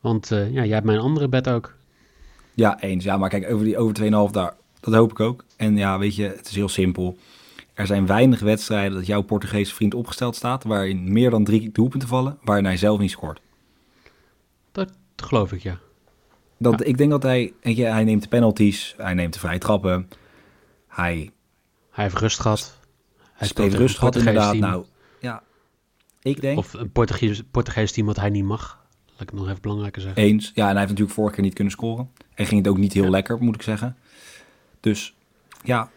Want 0.00 0.28
ja, 0.28 0.44
jij 0.46 0.68
hebt 0.68 0.86
mijn 0.86 0.98
andere 0.98 1.28
bet 1.28 1.48
ook. 1.48 1.76
Ja, 2.54 2.80
eens. 2.80 3.04
Ja, 3.04 3.16
maar 3.16 3.28
kijk, 3.28 3.50
over 3.50 3.64
die 3.64 3.78
over 3.78 3.94
2,5 4.28 4.32
daar, 4.32 4.54
dat 4.80 4.94
hoop 4.94 5.10
ik 5.10 5.20
ook. 5.20 5.44
En 5.56 5.76
ja, 5.76 5.98
weet 5.98 6.16
je, 6.16 6.22
het 6.22 6.48
is 6.48 6.54
heel 6.54 6.68
simpel. 6.68 7.18
Er 7.74 7.86
zijn 7.86 8.06
weinig 8.06 8.40
wedstrijden 8.40 8.96
dat 8.98 9.06
jouw 9.06 9.20
Portugese 9.22 9.74
vriend 9.74 9.94
opgesteld 9.94 10.36
staat, 10.36 10.64
waarin 10.64 11.12
meer 11.12 11.30
dan 11.30 11.44
drie 11.44 11.70
doelpunten 11.72 12.08
vallen, 12.08 12.38
waarin 12.42 12.64
hij 12.64 12.76
zelf 12.76 12.98
niet 12.98 13.10
scoort. 13.10 13.40
Dat 14.72 14.92
geloof 15.16 15.52
ik, 15.52 15.62
ja. 15.62 15.78
Dat, 16.58 16.86
Ik 16.86 16.98
denk 16.98 17.10
dat 17.10 17.22
hij, 17.22 17.52
weet 17.62 17.76
je, 17.76 17.84
hij 17.84 18.04
neemt 18.04 18.22
de 18.22 18.28
penalties, 18.28 18.94
hij 18.96 19.14
neemt 19.14 19.32
de 19.32 19.38
vrije 19.38 19.58
trappen, 19.58 20.08
hij 20.88 21.30
Hij 21.90 22.04
heeft 22.04 22.16
rust 22.16 22.40
gehad. 22.40 22.78
Hij 23.32 23.50
een 23.54 23.76
rust 23.76 23.98
gehad 23.98 24.16
inderdaad. 24.16 24.50
team. 24.50 24.62
Nou, 24.70 24.84
ja, 25.20 25.42
ik 26.22 26.40
denk 26.40 26.58
Of 26.58 26.72
een 26.72 26.92
Portugees, 26.92 27.42
Portugees 27.50 27.92
team 27.92 28.06
wat 28.06 28.16
hij 28.16 28.30
niet 28.30 28.44
mag. 28.44 28.86
Laat 29.06 29.20
ik 29.20 29.28
het 29.28 29.38
nog 29.38 29.48
even 29.48 29.60
belangrijker 29.62 30.02
zeggen. 30.02 30.22
eens. 30.22 30.52
Ja, 30.54 30.62
en 30.62 30.68
hij 30.68 30.76
heeft 30.76 30.88
natuurlijk 30.88 31.16
vorige 31.16 31.34
keer 31.34 31.44
niet 31.44 31.54
kunnen 31.54 31.72
scoren. 31.72 32.10
En 32.34 32.46
ging 32.46 32.60
het 32.60 32.70
ook 32.70 32.78
niet 32.78 32.92
heel 32.92 33.04
Ja. 33.04 33.10
lekker, 33.10 33.38
moet 33.38 33.54
ik 33.54 33.62
zeggen. 33.62 33.96
Dus 34.80 35.14
ja, 35.64 35.90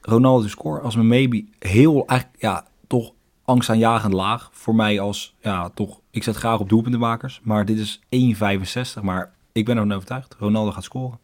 Ronaldo 0.00 0.48
score 0.48 0.80
als 0.80 0.94
mijn 0.94 1.06
maybe 1.06 1.44
heel, 1.58 2.06
eigenlijk, 2.06 2.42
ja, 2.42 2.66
toch 2.86 3.12
angstaanjagend 3.44 4.12
laag. 4.12 4.50
Voor 4.52 4.74
mij 4.74 5.00
als, 5.00 5.34
ja, 5.40 5.68
toch, 5.68 6.00
ik 6.10 6.22
zet 6.22 6.36
graag 6.36 6.60
op 6.60 6.68
doelpuntenmakers. 6.68 7.40
Maar 7.42 7.64
dit 7.64 7.78
is 7.78 8.00
1,65. 8.96 9.02
Maar 9.02 9.32
ik 9.52 9.64
ben 9.64 9.76
ervan 9.76 9.92
overtuigd. 9.92 10.36
Ronaldo 10.38 10.72
gaat 10.72 10.84
scoren. 10.84 11.18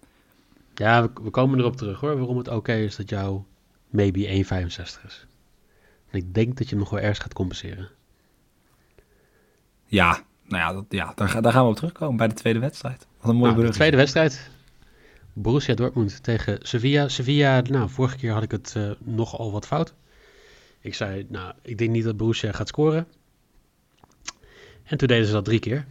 Ja, 0.75 1.03
we, 1.03 1.11
we 1.23 1.31
komen 1.31 1.59
erop 1.59 1.77
terug 1.77 2.01
hoor. 2.01 2.17
Waarom 2.17 2.37
het 2.37 2.49
oké 2.49 2.75
is 2.75 2.97
dat 2.97 3.09
jouw 3.09 3.47
maybe 3.89 4.45
1,65 4.45 4.71
is. 5.07 5.27
En 6.11 6.19
ik 6.19 6.35
denk 6.35 6.57
dat 6.57 6.69
je 6.69 6.75
hem 6.75 6.79
nog 6.79 6.91
wel 6.91 7.01
ergens 7.01 7.19
gaat 7.19 7.33
compenseren. 7.33 7.89
Ja, 9.87 10.23
nou 10.47 10.63
ja, 10.63 10.73
dat, 10.73 10.85
ja 10.89 11.13
daar, 11.15 11.43
daar 11.43 11.53
gaan 11.53 11.65
we 11.65 11.71
op 11.71 11.77
terugkomen 11.77 12.17
bij 12.17 12.29
de 12.29 12.35
tweede 12.35 12.59
wedstrijd. 12.59 13.07
Wat 13.21 13.31
een 13.31 13.37
mooie 13.37 13.53
Nou, 13.53 13.67
de 13.67 13.73
tweede 13.73 13.97
wedstrijd. 13.97 14.51
Borussia 15.35 15.75
Dortmund 15.75 16.23
tegen 16.23 16.59
Sevilla. 16.63 17.09
Sevilla, 17.09 17.61
nou, 17.61 17.89
vorige 17.91 18.17
keer 18.17 18.33
had 18.33 18.43
ik 18.43 18.51
het 18.51 18.73
eh, 18.77 18.91
nogal 18.99 19.53
wat 19.53 19.67
fout. 19.67 19.95
Ik 20.81 20.95
zei, 20.95 21.27
nou, 21.29 21.53
ik 21.63 21.79
denk 21.79 21.91
niet 21.91 22.05
dat 22.05 22.17
Borussia 22.17 22.53
gaat 22.53 22.69
scoren. 22.69 23.07
En 24.85 24.99
toen 24.99 25.09
deden 25.09 25.27
ze 25.27 25.33
dat 25.33 25.45
drie 25.45 25.61
keer. 25.61 25.87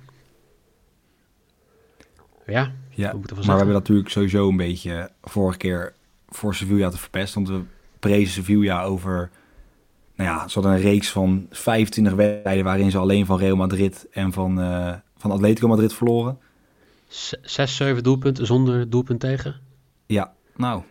Ja, 2.46 2.74
Ja, 2.96 3.12
we 3.12 3.36
maar 3.36 3.44
we 3.44 3.52
hebben 3.52 3.74
natuurlijk 3.74 4.10
sowieso 4.10 4.50
een 4.50 4.58
beetje 4.58 5.10
vorige 5.22 5.58
keer 5.58 5.94
voor 6.30 6.56
Sevilla 6.56 6.90
te 6.90 6.98
verpest. 6.98 7.34
Want 7.34 7.48
we 7.48 7.62
prezen 8.00 8.34
Sevilla 8.34 8.84
over... 8.84 9.30
Nou 10.16 10.30
ja, 10.30 10.48
ze 10.48 10.54
hadden 10.54 10.72
een 10.72 10.90
reeks 10.90 11.10
van 11.10 11.48
25 11.50 12.14
wedstrijden... 12.14 12.64
waarin 12.64 12.92
ze 12.92 12.98
alleen 12.98 13.26
van 13.26 13.38
Real 13.38 13.56
Madrid 13.56 14.08
en 14.12 14.32
van, 14.32 14.62
eh, 14.62 14.94
van 15.18 15.32
Atletico 15.32 15.68
Madrid 15.68 15.94
verloren. 15.94 16.40
Zes, 17.41 17.75
zeven 17.75 18.03
doelpunten 18.03 18.46
zonder 18.46 18.89
doelpunt 18.89 19.20
tegen. 19.20 19.60
Ja, 20.05 20.34
nou, 20.55 20.84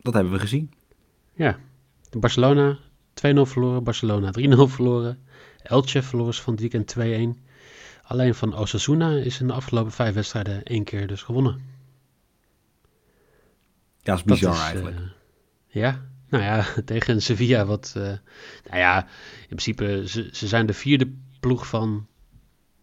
dat 0.00 0.14
hebben 0.14 0.32
we 0.32 0.38
gezien. 0.38 0.72
Ja, 1.34 1.58
Barcelona 2.18 2.78
2-0 2.78 2.80
verloren, 3.42 3.84
Barcelona 3.84 4.32
3-0 4.38 4.42
verloren. 4.70 5.18
Elche 5.62 6.02
verloren 6.02 6.34
van 6.34 6.52
het 6.52 6.62
weekend 6.62 6.96
2-1. 7.36 7.40
Alleen 8.02 8.34
van 8.34 8.56
Osasuna 8.56 9.10
is 9.10 9.40
in 9.40 9.46
de 9.46 9.52
afgelopen 9.52 9.92
vijf 9.92 10.14
wedstrijden 10.14 10.62
één 10.62 10.84
keer 10.84 11.06
dus 11.06 11.22
gewonnen. 11.22 11.60
Ja, 14.02 14.14
is 14.14 14.22
Dat 14.22 14.26
bizar 14.38 14.52
is, 14.54 14.60
eigenlijk. 14.60 14.96
eh, 14.96 15.02
ja, 15.66 16.04
nou 16.28 16.44
ja, 16.44 16.64
tegen 16.84 17.22
Sevilla 17.22 17.64
wat... 17.64 17.92
eh, 17.96 18.02
nou 18.64 18.78
ja, 18.78 19.02
in 19.40 19.46
principe, 19.48 20.08
ze, 20.08 20.28
ze 20.32 20.46
zijn 20.48 20.66
de 20.66 20.72
vierde 20.74 21.12
ploeg 21.40 21.66
van 21.66 22.06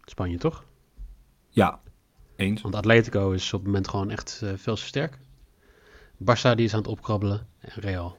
Spanje, 0.05 0.37
toch? 0.37 0.65
ja, 1.49 1.79
eens. 2.37 2.61
Want 2.61 2.75
Atletico 2.75 3.31
is 3.31 3.53
op 3.53 3.59
het 3.59 3.67
moment 3.67 3.87
gewoon 3.87 4.09
echt 4.09 4.41
eh, 4.43 4.49
veel 4.55 4.75
te 4.75 4.81
sterk. 4.81 5.17
Barça 6.23 6.55
die 6.55 6.65
is 6.65 6.73
aan 6.73 6.79
het 6.79 6.87
opkrabbelen 6.87 7.47
en 7.59 7.81
Real. 7.81 8.17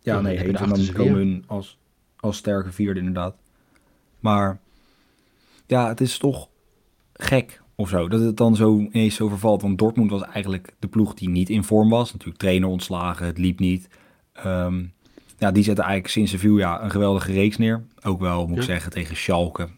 Ja, 0.00 0.14
Ja, 0.14 0.20
nee, 0.20 0.36
dan 0.36 0.46
je 0.46 0.50
eens. 0.52 0.60
En 0.60 0.94
dan 0.94 1.04
komen 1.04 1.18
hun 1.18 1.44
als, 1.46 1.78
als 2.16 2.36
sterke 2.36 2.72
vierde 2.72 2.98
inderdaad. 3.00 3.36
Maar 4.20 4.58
ja, 5.66 5.88
het 5.88 6.00
is 6.00 6.18
toch 6.18 6.48
gek 7.12 7.62
of 7.74 7.88
zo. 7.88 8.08
Dat 8.08 8.20
het 8.20 8.36
dan 8.36 8.56
zo 8.56 8.78
ineens 8.78 9.14
zo 9.14 9.28
vervalt. 9.28 9.62
Want 9.62 9.78
Dortmund 9.78 10.10
was 10.10 10.22
eigenlijk 10.22 10.74
de 10.78 10.88
ploeg 10.88 11.14
die 11.14 11.28
niet 11.28 11.48
in 11.48 11.64
vorm 11.64 11.88
was. 11.88 12.12
Natuurlijk 12.12 12.38
trainer 12.38 12.68
ontslagen, 12.68 13.26
het 13.26 13.38
liep 13.38 13.58
niet. 13.58 13.88
Ehm, 14.32 14.84
ja, 15.38 15.50
die 15.50 15.62
zetten 15.62 15.84
eigenlijk 15.84 16.14
sinds 16.14 16.30
Sevilla 16.30 16.82
een 16.82 16.90
geweldige 16.90 17.32
reeks 17.32 17.56
neer. 17.56 17.84
Ook 18.02 18.20
wel, 18.20 18.46
moet 18.46 18.56
ik 18.56 18.62
zeggen, 18.62 18.90
tegen 18.90 19.16
Schalke. 19.16 19.68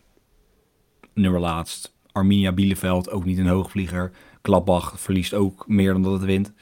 Nummer 1.13 1.41
laatst. 1.41 1.97
Arminia 2.19 2.53
Bielefeld, 2.53 3.11
ook 3.11 3.25
niet 3.25 3.39
een 3.39 3.47
hoogvlieger. 3.47 4.11
Gladbach 4.43 5.01
verliest 5.01 5.35
ook 5.35 5.69
meer 5.69 5.93
dan 5.93 6.03
dat 6.03 6.13
het 6.13 6.25
wint. 6.25 6.53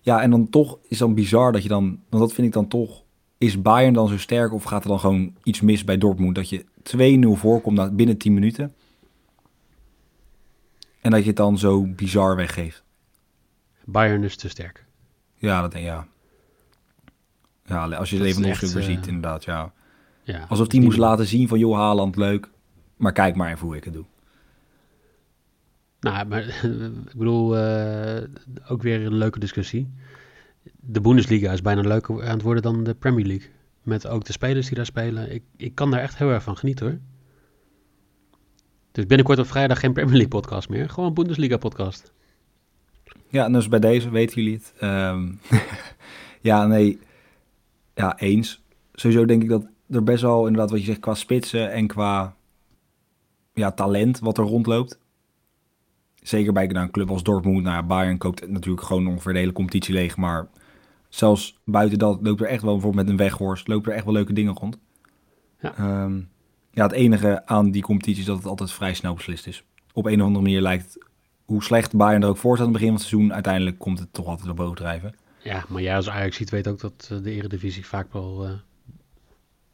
Ja, 0.00 0.22
en 0.22 0.30
dan 0.30 0.48
toch 0.50 0.78
is 0.88 0.98
dan 0.98 1.14
bizar 1.14 1.52
dat 1.52 1.62
je 1.62 1.68
dan... 1.68 2.00
Want 2.08 2.22
dat 2.22 2.32
vind 2.32 2.46
ik 2.46 2.52
dan 2.52 2.68
toch... 2.68 3.02
Is 3.38 3.62
Bayern 3.62 3.94
dan 3.94 4.08
zo 4.08 4.18
sterk 4.18 4.52
of 4.52 4.62
gaat 4.62 4.82
er 4.82 4.88
dan 4.88 5.00
gewoon 5.00 5.34
iets 5.42 5.60
mis 5.60 5.84
bij 5.84 5.98
Dortmund? 5.98 6.34
Dat 6.34 6.48
je 6.48 6.64
2-0 7.36 7.38
voorkomt 7.38 7.96
binnen 7.96 8.16
10 8.16 8.34
minuten. 8.34 8.74
En 11.00 11.10
dat 11.10 11.20
je 11.20 11.26
het 11.26 11.36
dan 11.36 11.58
zo 11.58 11.86
bizar 11.86 12.36
weggeeft. 12.36 12.84
Bayern 13.84 14.24
is 14.24 14.36
te 14.36 14.48
sterk. 14.48 14.84
Ja, 15.36 15.60
dat 15.60 15.72
denk 15.72 15.84
ik, 15.84 15.90
ja. 15.90 16.06
Ja, 17.64 17.96
als 17.96 18.10
je 18.10 18.18
Dat 18.18 18.26
echt, 18.26 18.64
ook 18.64 18.70
weer 18.70 18.82
eh, 18.82 18.88
ziet, 18.88 19.06
inderdaad, 19.06 19.44
ja. 19.44 19.72
Ja, 20.22 20.46
Alsof 20.48 20.66
die 20.66 20.80
moest 20.80 20.98
laten 20.98 21.26
zien 21.26 21.48
van, 21.48 21.58
joh, 21.58 21.76
Haaland, 21.76 22.16
leuk. 22.16 22.50
Maar 22.96 23.12
kijk 23.12 23.36
maar 23.36 23.52
even 23.52 23.66
hoe 23.66 23.76
ik 23.76 23.84
het 23.84 23.92
doe. 23.92 24.04
Nou, 26.00 26.26
maar 26.26 26.44
ik 27.10 27.16
bedoel, 27.16 27.58
eh, 27.58 28.22
ook 28.68 28.82
weer 28.82 29.06
een 29.06 29.14
leuke 29.14 29.38
discussie. 29.38 29.92
De 30.80 31.00
Bundesliga 31.00 31.52
is 31.52 31.62
bijna 31.62 31.80
leuker 31.80 32.24
aan 32.24 32.32
het 32.32 32.42
worden 32.42 32.62
dan 32.62 32.84
de 32.84 32.94
Premier 32.94 33.26
League. 33.26 33.50
Met 33.82 34.06
ook 34.06 34.24
de 34.24 34.32
spelers 34.32 34.66
die 34.66 34.76
daar 34.76 34.86
spelen. 34.86 35.34
Ik, 35.34 35.42
ik 35.56 35.74
kan 35.74 35.90
daar 35.90 36.00
echt 36.00 36.16
heel 36.16 36.30
erg 36.30 36.42
van 36.42 36.56
genieten 36.56 36.86
hoor. 36.86 36.98
Dus 38.92 39.06
binnenkort 39.06 39.38
op 39.38 39.46
vrijdag 39.46 39.80
geen 39.80 39.92
Premier 39.92 40.12
League 40.12 40.28
podcast 40.28 40.68
meer. 40.68 40.90
Gewoon 40.90 41.14
Bundesliga 41.14 41.56
podcast. 41.56 42.12
Ja, 43.28 43.48
dus 43.48 43.68
bij 43.68 43.78
deze 43.78 44.10
weten 44.10 44.42
jullie 44.42 44.56
het. 44.56 44.72
Ehm, 44.78 45.32
ja, 46.50 46.66
nee. 46.66 46.98
Ja, 47.94 48.18
eens. 48.18 48.62
Sowieso 48.92 49.24
denk 49.24 49.42
ik 49.42 49.48
dat 49.48 49.66
er 49.90 50.04
best 50.04 50.22
wel, 50.22 50.46
inderdaad, 50.46 50.70
wat 50.70 50.80
je 50.80 50.86
zegt, 50.86 51.00
qua 51.00 51.14
spitsen 51.14 51.72
en 51.72 51.86
qua 51.86 52.36
ja, 53.54 53.72
talent 53.72 54.18
wat 54.18 54.38
er 54.38 54.44
rondloopt. 54.44 54.98
Zeker 56.22 56.52
bij 56.52 56.66
nou, 56.66 56.84
een 56.84 56.90
club 56.90 57.10
als 57.10 57.22
Dortmund. 57.22 57.62
Nou 57.62 57.84
Bayern 57.84 58.18
koopt 58.18 58.48
natuurlijk 58.48 58.86
gewoon 58.86 59.06
ongeveer 59.06 59.32
de 59.32 59.38
hele 59.38 59.52
competitie 59.52 59.94
leeg. 59.94 60.16
Maar 60.16 60.48
zelfs 61.08 61.60
buiten 61.64 61.98
dat 61.98 62.18
loopt 62.22 62.40
er 62.40 62.46
echt 62.46 62.62
wel, 62.62 62.72
bijvoorbeeld 62.72 63.04
met 63.04 63.12
een 63.12 63.20
weghorst, 63.20 63.68
lopen 63.68 63.90
er 63.90 63.96
echt 63.96 64.04
wel 64.04 64.14
leuke 64.14 64.32
dingen 64.32 64.54
rond. 64.54 64.78
Ja. 65.60 65.76
Ehm, 65.76 66.20
ja, 66.70 66.82
het 66.82 66.92
enige 66.92 67.46
aan 67.46 67.70
die 67.70 67.82
competitie 67.82 68.20
is 68.20 68.26
dat 68.26 68.36
het 68.36 68.46
altijd 68.46 68.72
vrij 68.72 68.94
snel 68.94 69.14
beslist 69.14 69.46
is. 69.46 69.64
Op 69.92 70.06
een 70.06 70.20
of 70.20 70.26
andere 70.26 70.44
manier 70.44 70.60
lijkt 70.60 70.98
hoe 71.44 71.62
slecht 71.62 71.96
Bayern 71.96 72.22
er 72.22 72.28
ook 72.28 72.36
voor 72.36 72.56
staat 72.56 72.66
aan 72.66 72.72
het 72.72 72.80
begin 72.80 72.92
van 72.92 73.00
het 73.00 73.08
seizoen, 73.08 73.34
uiteindelijk 73.34 73.78
komt 73.78 73.98
het 73.98 74.12
toch 74.12 74.26
altijd 74.26 74.48
op 74.48 74.56
bovendrijven. 74.56 75.14
Ja, 75.42 75.64
maar 75.68 75.82
jij 75.82 75.96
als 75.96 76.10
Ajax 76.10 76.36
ziet 76.36 76.50
weet 76.50 76.68
ook 76.68 76.80
dat 76.80 77.08
eh, 77.12 77.22
de 77.22 77.30
eredivisie 77.30 77.86
vaak 77.86 78.12
wel 78.12 78.44
eh, 78.44 78.52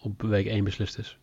op 0.01 0.23
week 0.23 0.47
1 0.47 0.65
beslist 0.65 0.99
is. 0.99 1.19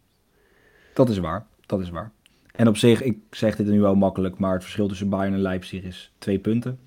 Dat 0.94 1.10
is 1.10 1.18
waar, 1.18 1.46
dat 1.66 1.80
is 1.80 1.90
waar. 1.90 2.12
En 2.54 2.68
op 2.68 2.78
zich, 2.78 3.02
ik 3.02 3.18
zeg 3.32 3.56
dit 3.56 3.68
nu 3.68 3.82
wel 3.82 3.96
makkelijk, 3.96 4.38
maar 4.38 4.54
het 4.54 4.62
verschil 4.62 4.88
tussen 4.88 5.10
Bayern 5.10 5.34
en 5.34 5.42
Leipzig 5.42 5.84
is 5.84 6.12
twee 6.18 6.40
punten. 6.40 6.80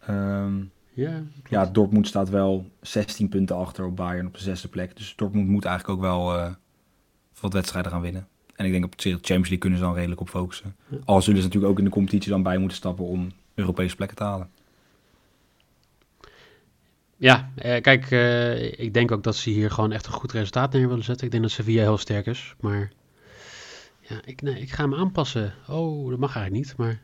Ehm, 0.00 0.52
Ja, 0.96 1.22
ja, 1.48 1.66
Dortmund 1.66 2.06
staat 2.06 2.28
wel 2.28 2.70
16 2.80 3.28
punten 3.28 3.56
achter 3.56 3.84
op 3.84 3.96
Bayern 3.96 4.26
op 4.26 4.34
de 4.34 4.40
zesde 4.40 4.68
plek. 4.68 4.96
Dus 4.96 5.16
Dortmund 5.16 5.48
moet 5.48 5.64
eigenlijk 5.64 5.98
ook 5.98 6.04
wel 6.04 6.34
eh, 6.38 6.50
wat 7.40 7.52
wedstrijden 7.52 7.90
gaan 7.92 8.00
winnen. 8.00 8.28
En 8.56 8.64
ik 8.64 8.72
denk 8.72 8.84
op 8.84 8.98
de 8.98 9.10
Champions 9.10 9.48
League 9.48 9.58
kunnen 9.58 9.78
ze 9.78 9.84
dan 9.84 9.94
redelijk 9.94 10.20
op 10.20 10.28
focussen. 10.28 10.76
Ja. 10.88 10.98
Al 11.04 11.22
zullen 11.22 11.40
ze 11.40 11.46
natuurlijk 11.46 11.72
ook 11.72 11.78
in 11.78 11.84
de 11.84 11.90
competitie 11.90 12.30
dan 12.30 12.42
bij 12.42 12.58
moeten 12.58 12.76
stappen 12.76 13.04
om 13.04 13.32
Europese 13.54 13.96
plekken 13.96 14.16
te 14.16 14.22
halen. 14.24 14.48
Ja, 17.16 17.50
eh, 17.54 17.80
kijk, 17.80 18.10
eh, 18.10 18.78
ik 18.80 18.94
denk 18.94 19.10
ook 19.12 19.22
dat 19.22 19.36
ze 19.36 19.50
hier 19.50 19.70
gewoon 19.70 19.92
echt 19.92 20.06
een 20.06 20.12
goed 20.12 20.32
resultaat 20.32 20.72
neer 20.72 20.88
willen 20.88 21.04
zetten. 21.04 21.24
Ik 21.26 21.30
denk 21.32 21.42
dat 21.42 21.52
Sevilla 21.52 21.82
heel 21.82 21.98
sterk 21.98 22.26
is, 22.26 22.54
maar 22.60 22.92
ja, 24.08 24.20
ik, 24.24 24.42
nee, 24.42 24.60
ik 24.60 24.70
ga 24.70 24.86
me 24.86 24.96
aanpassen. 24.96 25.54
Oh, 25.68 26.10
dat 26.10 26.18
mag 26.18 26.36
eigenlijk 26.36 26.66
niet, 26.66 26.76
maar... 26.76 27.02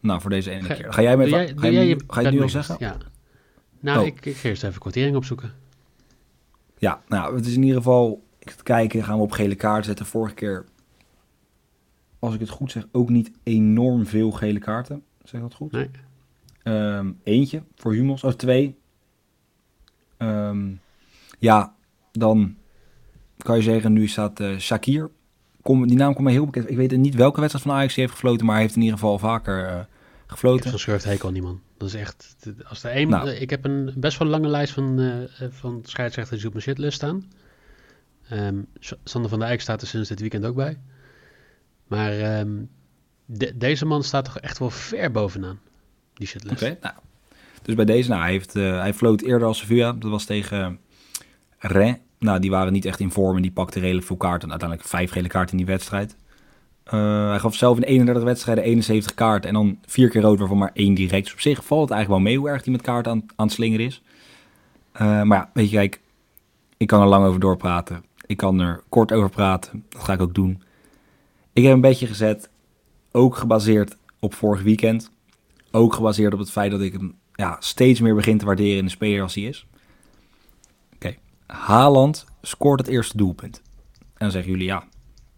Nou, 0.00 0.20
voor 0.20 0.30
deze 0.30 0.50
ene 0.50 0.62
Ga- 0.62 0.74
keer. 0.74 0.92
Ga 0.92 1.02
jij 1.02 1.16
met 1.16 1.28
jij- 1.28 1.52
Ga 1.56 1.68
jij 1.68 1.82
nu- 1.84 1.88
je 1.88 2.00
ga 2.06 2.20
je 2.20 2.26
het 2.26 2.34
nu 2.34 2.42
al 2.42 2.48
zeggen? 2.48 2.76
Ja. 2.78 2.96
Nou, 3.80 4.00
Oh. 4.00 4.06
ik, 4.06 4.26
ik 4.26 4.36
ga 4.36 4.48
eerst 4.48 4.64
even 4.64 4.80
kwartering 4.80 5.16
opzoeken. 5.16 5.52
Ja, 6.78 7.02
nou, 7.08 7.36
het 7.36 7.46
is 7.46 7.54
in 7.54 7.62
ieder 7.62 7.76
geval... 7.76 8.24
Ik 8.38 8.50
ga 8.50 8.62
kijken, 8.62 9.04
gaan 9.04 9.16
we 9.16 9.22
op 9.22 9.30
gele 9.32 9.54
kaart 9.54 9.84
zetten. 9.84 10.06
Vorige 10.06 10.34
keer, 10.34 10.64
als 12.18 12.34
ik 12.34 12.40
het 12.40 12.48
goed 12.48 12.70
zeg, 12.70 12.86
ook 12.92 13.08
niet 13.08 13.30
enorm 13.42 14.06
veel 14.06 14.30
gele 14.30 14.58
kaarten. 14.58 15.02
Zeg 15.24 15.40
dat 15.40 15.54
goed? 15.54 15.72
Nee. 15.72 15.90
Ehm, 16.62 17.12
eentje 17.22 17.62
voor 17.74 17.94
Hummels, 17.94 18.24
of 18.24 18.36
twee. 18.36 18.78
Ehm, 20.16 20.72
ja, 21.38 21.74
dan 22.12 22.56
kan 23.38 23.56
je 23.56 23.62
zeggen, 23.62 23.92
nu 23.92 24.06
staat 24.08 24.40
eh 24.40 24.56
Shakir. 24.58 25.10
Kom, 25.66 25.86
die 25.86 25.96
naam 25.96 26.12
komt 26.12 26.24
mij 26.24 26.32
heel 26.32 26.44
bekend. 26.44 26.70
Ik 26.70 26.76
weet 26.76 26.96
niet 26.96 27.14
welke 27.14 27.40
wedstrijd 27.40 27.66
van 27.66 27.76
Ajax 27.76 27.94
hij 27.94 28.02
heeft 28.04 28.16
gefloten, 28.16 28.44
maar 28.46 28.54
hij 28.54 28.64
heeft 28.64 28.76
in 28.76 28.82
ieder 28.82 28.98
geval 28.98 29.18
vaker 29.18 29.68
heb 29.68 29.86
gefloten. 30.26 30.70
zo'n 30.70 30.78
schurft 30.78 31.04
hekel 31.04 31.28
aan 31.28 31.34
die 31.34 31.42
man. 31.42 31.60
Dat 31.76 31.88
is 31.88 31.94
echt... 31.94 32.36
Als 32.68 32.84
er 32.84 32.90
één, 32.90 33.08
Nou. 33.08 33.30
Ik 33.30 33.50
heb 33.50 33.64
een 33.64 33.92
best 33.96 34.18
wel 34.18 34.28
lange 34.28 34.48
lijst 34.48 34.72
van, 34.72 35.00
eh, 35.00 35.46
van 35.50 35.80
scheidsrechters 35.84 36.38
die 36.38 36.46
op 36.48 36.52
mijn 36.54 36.64
shitlist 36.64 36.96
staan. 36.96 37.24
Ehm, 38.28 38.56
Sander 39.04 39.30
van 39.30 39.38
der 39.38 39.48
Eyck 39.48 39.60
staat 39.60 39.80
er 39.82 39.86
sinds 39.86 40.08
dit 40.08 40.20
weekend 40.20 40.44
ook 40.44 40.54
bij. 40.54 40.78
Maar 41.86 42.12
ehm, 42.18 42.50
de- 43.24 43.56
deze 43.56 43.86
man 43.86 44.02
staat 44.04 44.24
toch 44.24 44.38
echt 44.38 44.58
wel 44.58 44.70
ver 44.70 45.10
bovenaan, 45.10 45.58
die 46.14 46.26
shitlist. 46.26 46.62
Oké, 46.62 46.76
nou. 46.82 46.94
Dus 47.62 47.74
bij 47.74 47.84
deze, 47.84 48.08
nou, 48.08 48.22
hij, 48.22 48.30
heeft, 48.30 48.56
eh, 48.56 48.78
hij 48.80 48.94
floot 48.94 49.20
eerder 49.20 49.48
als 49.48 49.58
Sevilla. 49.58 49.92
Dat 49.92 50.10
was 50.10 50.24
tegen 50.24 50.78
Rennes. 51.58 51.98
Nou, 52.18 52.40
die 52.40 52.50
waren 52.50 52.72
niet 52.72 52.84
echt 52.84 53.00
in 53.00 53.10
vorm 53.10 53.36
en 53.36 53.42
die 53.42 53.50
pakte 53.50 53.80
redelijk 53.80 54.06
veel 54.06 54.16
kaarten. 54.16 54.50
Uiteindelijk 54.50 54.88
vijf 54.88 55.10
gele 55.10 55.28
kaarten 55.28 55.58
in 55.58 55.64
die 55.64 55.74
wedstrijd. 55.74 56.16
Eh, 56.84 57.28
hij 57.28 57.38
gaf 57.38 57.54
zelf 57.54 57.76
in 57.76 57.82
31 57.82 58.24
wedstrijden 58.24 58.64
71 58.64 59.14
kaarten 59.14 59.48
en 59.48 59.54
dan 59.54 59.78
vier 59.86 60.08
keer 60.08 60.22
rood, 60.22 60.38
waarvan 60.38 60.58
maar 60.58 60.70
één 60.74 60.94
direct. 60.94 61.24
Dus 61.24 61.32
op 61.32 61.40
zich 61.40 61.64
valt 61.64 61.88
het 61.88 61.90
eigenlijk 61.90 62.22
wel 62.22 62.32
mee 62.32 62.38
hoe 62.38 62.48
erg 62.48 62.64
hij 62.64 62.72
met 62.72 62.82
kaarten 62.82 63.12
aan, 63.12 63.24
aan 63.36 63.46
het 63.46 63.54
slingeren 63.54 63.86
is. 63.86 64.02
Eh, 64.92 65.22
maar 65.22 65.38
ja, 65.38 65.50
weet 65.52 65.70
je, 65.70 65.76
kijk, 65.76 66.00
ik 66.76 66.86
kan 66.86 67.00
er 67.00 67.06
lang 67.06 67.26
over 67.26 67.40
doorpraten. 67.40 68.04
Ik 68.26 68.36
kan 68.36 68.60
er 68.60 68.82
kort 68.88 69.12
over 69.12 69.30
praten. 69.30 69.84
Dat 69.88 70.02
ga 70.02 70.12
ik 70.12 70.20
ook 70.20 70.34
doen. 70.34 70.62
Ik 71.52 71.62
heb 71.62 71.72
een 71.72 71.80
beetje 71.80 72.06
gezet, 72.06 72.48
ook 73.12 73.36
gebaseerd 73.36 73.96
op 74.20 74.34
vorig 74.34 74.62
weekend. 74.62 75.10
Ook 75.70 75.94
gebaseerd 75.94 76.32
op 76.32 76.38
het 76.38 76.50
feit 76.50 76.70
dat 76.70 76.80
ik 76.80 76.92
hem 76.92 77.14
ja, 77.34 77.56
steeds 77.60 78.00
meer 78.00 78.14
begin 78.14 78.38
te 78.38 78.44
waarderen 78.44 78.78
in 78.78 78.84
de 78.84 78.90
speler 78.90 79.22
als 79.22 79.34
hij 79.34 79.44
is. 79.44 79.66
Haaland 81.46 82.24
scoort 82.42 82.80
het 82.80 82.88
eerste 82.88 83.16
doelpunt. 83.16 83.62
En 83.98 84.06
dan 84.18 84.30
zeggen 84.30 84.50
jullie 84.50 84.66
ja. 84.66 84.84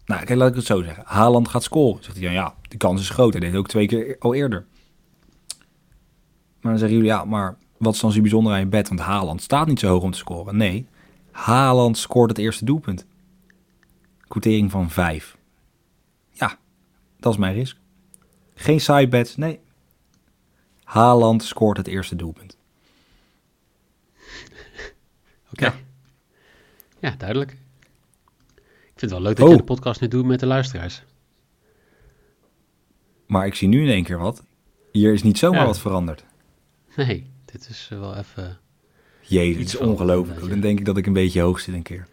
Nou, 0.05 0.23
kijk, 0.25 0.39
laat 0.39 0.49
ik 0.49 0.55
het 0.55 0.65
zo 0.65 0.83
zeggen. 0.83 1.03
Haaland 1.07 1.47
gaat 1.47 1.63
scoren. 1.63 2.03
Zegt 2.03 2.15
hij 2.17 2.25
dan 2.25 2.33
ja, 2.33 2.55
de 2.61 2.77
kans 2.77 3.01
is 3.01 3.09
groot. 3.09 3.31
Hij 3.31 3.41
deed 3.41 3.49
het 3.49 3.59
ook 3.59 3.67
twee 3.67 3.87
keer 3.87 4.15
al 4.19 4.33
eerder. 4.33 4.65
Maar 6.61 6.71
dan 6.71 6.77
zeggen 6.77 6.97
jullie 6.97 7.11
ja, 7.11 7.25
maar 7.25 7.57
wat 7.77 7.93
is 7.93 7.99
dan 7.99 8.11
zo 8.11 8.21
bijzonder 8.21 8.53
aan 8.53 8.59
je 8.59 8.65
bed? 8.65 8.87
Want 8.87 8.99
Haaland 8.99 9.41
staat 9.41 9.67
niet 9.67 9.79
zo 9.79 9.87
hoog 9.87 10.03
om 10.03 10.11
te 10.11 10.17
scoren. 10.17 10.57
Nee, 10.57 10.87
Haaland 11.31 11.97
scoort 11.97 12.29
het 12.29 12.37
eerste 12.37 12.65
doelpunt. 12.65 13.05
Quotering 14.27 14.71
van 14.71 14.89
5. 14.89 15.37
Ja, 16.31 16.57
dat 17.19 17.33
is 17.33 17.39
mijn 17.39 17.53
risk. 17.53 17.77
Geen 18.55 18.81
sidebets, 18.81 19.35
nee. 19.35 19.59
Haaland 20.83 21.43
scoort 21.43 21.77
het 21.77 21.87
eerste 21.87 22.15
doelpunt. 22.15 22.57
Oké. 25.51 25.65
Ja. 25.65 25.73
Ja. 27.01 27.15
duidelijk. 27.17 27.51
Ik 27.51 28.95
vind 28.95 29.01
het 29.01 29.09
wel 29.11 29.21
leuk 29.21 29.35
dat 29.35 29.45
Oh. 29.45 29.51
je 29.51 29.57
de 29.57 29.63
podcast 29.63 30.01
nu 30.01 30.07
doet 30.07 30.25
met 30.25 30.39
de 30.39 30.45
luisteraars. 30.45 31.03
Maar 33.25 33.45
ik 33.45 33.55
zie 33.55 33.67
nu 33.67 33.81
in 33.83 33.89
één 33.89 34.03
keer 34.03 34.17
wat. 34.17 34.43
Hier 34.91 35.13
is 35.13 35.23
niet 35.23 35.37
zomaar 35.37 35.59
Ja. 35.59 35.65
wat 35.65 35.79
veranderd. 35.79 36.25
Nee, 36.95 37.29
dit 37.45 37.69
is 37.69 37.87
wel 37.89 38.15
even... 38.15 38.57
Jezus, 39.21 39.61
Iets 39.61 39.73
is 39.73 39.79
ongelooflijk. 39.79 40.49
Dan 40.49 40.59
denk 40.59 40.79
ik 40.79 40.85
dat 40.85 40.97
ik 40.97 41.05
een 41.05 41.13
beetje 41.13 41.41
hoog 41.41 41.59
zit 41.59 41.75
een 41.75 41.81
keer. 41.81 42.07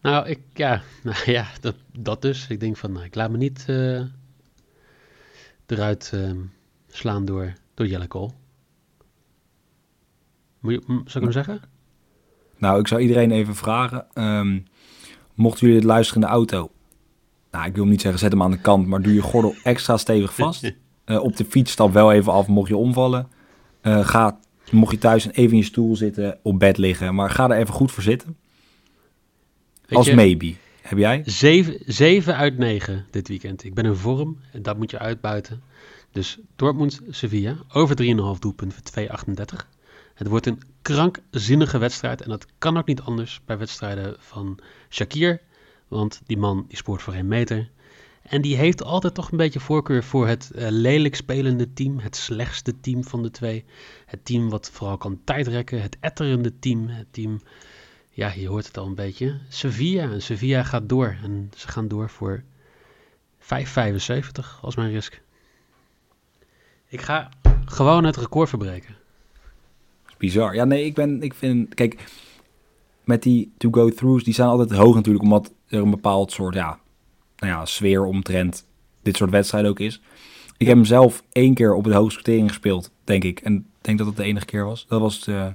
Nou, 0.00 0.28
ik, 0.28 0.40
ja, 0.54 0.82
nou 1.02 1.30
ja, 1.30 1.46
dat, 1.60 1.74
dat 1.92 2.22
dus. 2.22 2.46
Ik 2.48 2.60
denk 2.60 2.76
van, 2.76 2.92
nou, 2.92 3.04
ik 3.04 3.14
laat 3.14 3.30
me 3.30 3.36
niet 3.36 3.64
eh, 3.66 4.02
eruit 5.66 6.10
ehm, 6.14 6.38
slaan 6.88 7.24
door, 7.24 7.52
door 7.74 7.86
Jelle 7.86 8.06
Kool. 8.06 8.34
Moet 10.60 10.72
je, 10.72 10.80
zou 10.86 11.02
ik 11.04 11.12
hem 11.12 11.32
zeggen? 11.32 11.60
Nou, 12.60 12.80
ik 12.80 12.86
zou 12.88 13.00
iedereen 13.00 13.30
even 13.30 13.54
vragen. 13.54 14.06
ehm, 14.14 14.58
mochten 15.34 15.66
jullie 15.66 15.80
dit 15.80 15.90
luisteren 15.90 16.22
in 16.22 16.28
de 16.28 16.34
auto? 16.34 16.70
Nou, 17.50 17.66
ik 17.66 17.74
wil 17.76 17.84
niet 17.84 18.00
zeggen 18.00 18.20
zet 18.20 18.32
hem 18.32 18.42
aan 18.42 18.50
de 18.50 18.60
kant, 18.60 18.86
maar 18.86 19.02
doe 19.02 19.14
je 19.14 19.22
gordel 19.22 19.54
extra 19.62 19.96
stevig 19.96 20.34
vast. 20.34 20.72
Eh, 21.04 21.22
op 21.22 21.36
de 21.36 21.44
fiets 21.44 21.72
stap 21.72 21.92
wel 21.92 22.12
even 22.12 22.32
af 22.32 22.46
mocht 22.46 22.68
je 22.68 22.76
omvallen. 22.76 23.28
Eh, 23.80 24.06
ga, 24.06 24.38
mocht 24.70 24.92
je 24.92 24.98
thuis 24.98 25.26
even 25.26 25.50
in 25.50 25.56
je 25.56 25.62
stoel 25.64 25.96
zitten, 25.96 26.38
op 26.42 26.58
bed 26.58 26.78
liggen. 26.78 27.14
Maar 27.14 27.30
ga 27.30 27.50
er 27.50 27.56
even 27.56 27.74
goed 27.74 27.92
voor 27.92 28.02
zitten. 28.02 28.36
Weet 29.86 29.98
Als 29.98 30.06
je, 30.06 30.14
maybe. 30.14 30.54
Heb 30.82 30.98
jij? 30.98 31.22
7, 31.86 32.36
uit 32.36 32.58
9 32.58 33.06
dit 33.10 33.28
weekend. 33.28 33.64
Ik 33.64 33.74
ben 33.74 33.84
in 33.84 33.94
vorm 33.94 34.38
en 34.52 34.62
dat 34.62 34.76
moet 34.76 34.90
je 34.90 34.98
uitbuiten. 34.98 35.62
Dus 36.12 36.38
Dortmund-Sevilla 36.56 37.56
over 37.72 37.96
3,5 38.02 38.38
doelpunten 38.38 38.78
voor 38.82 39.02
2,38. 39.62 39.79
Het 40.20 40.28
wordt 40.28 40.46
een 40.46 40.62
krankzinnige 40.82 41.78
wedstrijd 41.78 42.22
en 42.22 42.28
dat 42.28 42.46
kan 42.58 42.76
ook 42.76 42.86
niet 42.86 43.00
anders 43.00 43.40
bij 43.44 43.58
wedstrijden 43.58 44.16
van 44.18 44.58
Shakir. 44.90 45.40
Want 45.88 46.20
die 46.26 46.36
man 46.36 46.64
die 46.68 46.76
spoort 46.76 47.02
voor 47.02 47.14
1 47.14 47.28
meter. 47.28 47.70
En 48.22 48.42
die 48.42 48.56
heeft 48.56 48.82
altijd 48.82 49.14
toch 49.14 49.30
een 49.30 49.36
beetje 49.36 49.60
voorkeur 49.60 50.04
voor 50.04 50.26
het 50.26 50.50
uh, 50.54 50.66
lelijk 50.70 51.14
spelende 51.14 51.72
team. 51.72 51.98
Het 51.98 52.16
slechtste 52.16 52.80
team 52.80 53.04
van 53.04 53.22
de 53.22 53.30
twee. 53.30 53.64
Het 54.06 54.24
team 54.24 54.50
wat 54.50 54.70
vooral 54.70 54.96
kan 54.96 55.20
tijdrekken. 55.24 55.82
Het 55.82 55.96
etterende 56.00 56.58
team. 56.58 56.88
Het 56.88 57.06
team, 57.10 57.42
ja, 58.10 58.32
je 58.32 58.48
hoort 58.48 58.66
het 58.66 58.76
al 58.76 58.86
een 58.86 58.94
beetje. 58.94 59.38
Sevilla. 59.48 60.02
En 60.02 60.22
Sevilla 60.22 60.62
gaat 60.62 60.88
door. 60.88 61.16
En 61.22 61.50
ze 61.56 61.68
gaan 61.68 61.88
door 61.88 62.10
voor 62.10 62.42
5,75 63.38 63.46
als 64.60 64.76
mijn 64.76 64.90
risk. 64.90 65.22
Ik 66.88 67.00
ga 67.00 67.28
gewoon 67.64 68.04
het 68.04 68.16
record 68.16 68.48
verbreken. 68.48 68.99
Bizar. 70.20 70.54
Ja, 70.54 70.64
nee, 70.64 70.84
ik 70.84 70.94
ben, 70.94 71.22
ik 71.22 71.34
vind, 71.34 71.74
kijk, 71.74 72.10
met 73.04 73.22
die 73.22 73.52
to-go-throughs, 73.58 74.24
die 74.24 74.34
zijn 74.34 74.48
altijd 74.48 74.70
hoog 74.70 74.94
natuurlijk, 74.94 75.24
omdat 75.24 75.52
er 75.68 75.80
een 75.80 75.90
bepaald 75.90 76.32
soort, 76.32 76.54
ja, 76.54 76.78
nou 77.36 77.52
ja, 77.52 77.64
sfeer 77.64 78.04
omtrent 78.04 78.66
dit 79.02 79.16
soort 79.16 79.30
wedstrijden 79.30 79.70
ook 79.70 79.78
is. 79.78 80.00
Ik 80.56 80.66
heb 80.66 80.76
hem 80.76 80.84
zelf 80.84 81.22
één 81.32 81.54
keer 81.54 81.74
op 81.74 81.84
de 81.84 81.94
hoogste 81.94 82.22
quotering 82.22 82.48
gespeeld, 82.48 82.90
denk 83.04 83.24
ik. 83.24 83.40
En 83.40 83.56
ik 83.56 83.64
denk 83.80 83.98
dat 83.98 84.06
dat 84.06 84.16
de 84.16 84.22
enige 84.22 84.44
keer 84.44 84.64
was. 84.64 84.86
Dat 84.88 85.00
was 85.00 85.28
uh, 85.28 85.46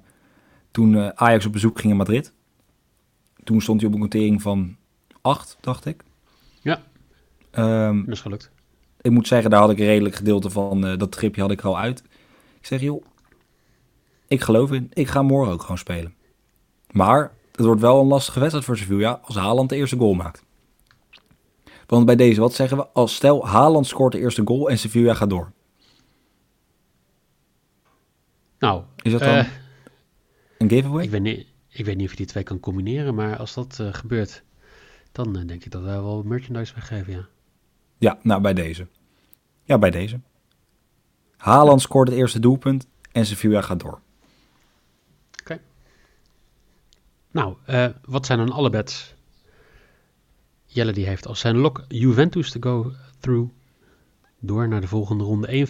toen 0.72 0.94
uh, 0.94 1.08
Ajax 1.08 1.46
op 1.46 1.52
bezoek 1.52 1.80
ging 1.80 1.92
in 1.92 1.98
Madrid. 1.98 2.34
Toen 3.44 3.62
stond 3.62 3.80
hij 3.80 3.90
op 3.90 3.96
een 3.96 4.10
quotering 4.10 4.42
van 4.42 4.76
8, 5.22 5.58
dacht 5.62 5.86
ik. 5.86 6.04
Ja, 6.62 6.82
um, 7.52 8.06
dat 8.06 8.14
is 8.14 8.22
gelukt. 8.22 8.52
Ik 9.02 9.12
moet 9.12 9.28
zeggen, 9.28 9.50
daar 9.50 9.60
had 9.60 9.70
ik 9.70 9.80
een 9.80 9.86
redelijk 9.86 10.16
gedeelte 10.16 10.50
van 10.50 10.86
uh, 10.86 10.98
dat 10.98 11.12
tripje 11.12 11.42
had 11.42 11.52
ik 11.52 11.60
er 11.60 11.68
al 11.68 11.80
uit. 11.80 12.04
Ik 12.60 12.66
zeg, 12.66 12.82
joh, 12.82 13.04
ik 14.28 14.42
geloof 14.42 14.72
in. 14.72 14.90
Ik 14.94 15.08
ga 15.08 15.22
morgen 15.22 15.54
ook 15.54 15.62
gewoon 15.62 15.78
spelen. 15.78 16.16
Maar 16.92 17.32
het 17.52 17.66
wordt 17.66 17.82
wel 17.82 18.02
een 18.02 18.08
lastige 18.08 18.40
wedstrijd 18.40 18.66
voor 18.66 18.78
Sevilla 18.78 19.20
als 19.24 19.36
Haaland 19.36 19.70
de 19.70 19.76
eerste 19.76 19.98
goal 19.98 20.14
maakt. 20.14 20.44
Want 21.86 22.06
bij 22.06 22.16
deze, 22.16 22.40
wat 22.40 22.54
zeggen 22.54 22.78
we? 22.78 22.88
Als 22.88 23.16
stel, 23.16 23.48
Haaland 23.48 23.88
scoort 23.88 24.12
de 24.12 24.20
eerste 24.20 24.42
goal 24.46 24.70
en 24.70 24.78
Sevilla 24.78 25.14
gaat 25.14 25.30
door. 25.30 25.52
Nou, 28.60 28.84
is 29.02 29.12
dat 29.12 29.22
dan 29.22 29.36
uh, 29.36 29.48
een 30.58 30.70
giveaway? 30.70 31.04
Ik 31.04 31.10
weet, 31.10 31.22
niet, 31.22 31.48
ik 31.70 31.86
weet 31.86 31.98
niet 31.98 32.06
of 32.06 32.12
je 32.12 32.18
die 32.18 32.26
twee 32.26 32.44
kan 32.44 32.60
combineren, 32.60 33.16
maar 33.16 33.38
als 33.38 33.54
dat 33.54 33.78
uh, 33.82 33.94
gebeurt, 33.94 34.44
dan 35.12 35.38
uh, 35.38 35.48
denk 35.48 35.66
ik 35.66 35.72
dat 35.72 35.84
wij 35.84 36.02
wel 36.02 36.24
merchandise 36.24 36.74
weggeven, 36.74 37.14
ja. 37.14 37.28
Ja, 37.98 38.20
nou 38.22 38.42
bij 38.42 38.54
deze. 38.54 38.88
Ja, 39.64 39.78
bij 39.78 39.92
deze. 39.92 40.20
Haaland 41.38 41.82
scoort 41.82 42.08
het 42.08 42.18
eerste 42.18 42.40
doelpunt 42.40 42.88
en 43.12 43.26
Sevilla 43.26 43.62
gaat 43.62 43.80
door. 43.80 44.02
Oké. 45.42 45.60
Nou, 47.36 47.56
wat 48.06 48.26
zijn 48.26 48.38
dan 48.38 48.52
alle 48.52 48.70
bets 48.70 49.14
Jelle 50.66 50.92
die 50.92 51.06
heeft 51.06 51.28
als 51.28 51.40
zijn 51.40 51.58
lok 51.58 51.84
Juventus 51.88 52.52
te 52.52 52.58
go 52.62 52.92
through. 53.20 53.52
Door 54.40 54.68
naar 54.68 54.82
de 54.82 54.88
volgende 54.88 55.24
ronde. 55.24 55.68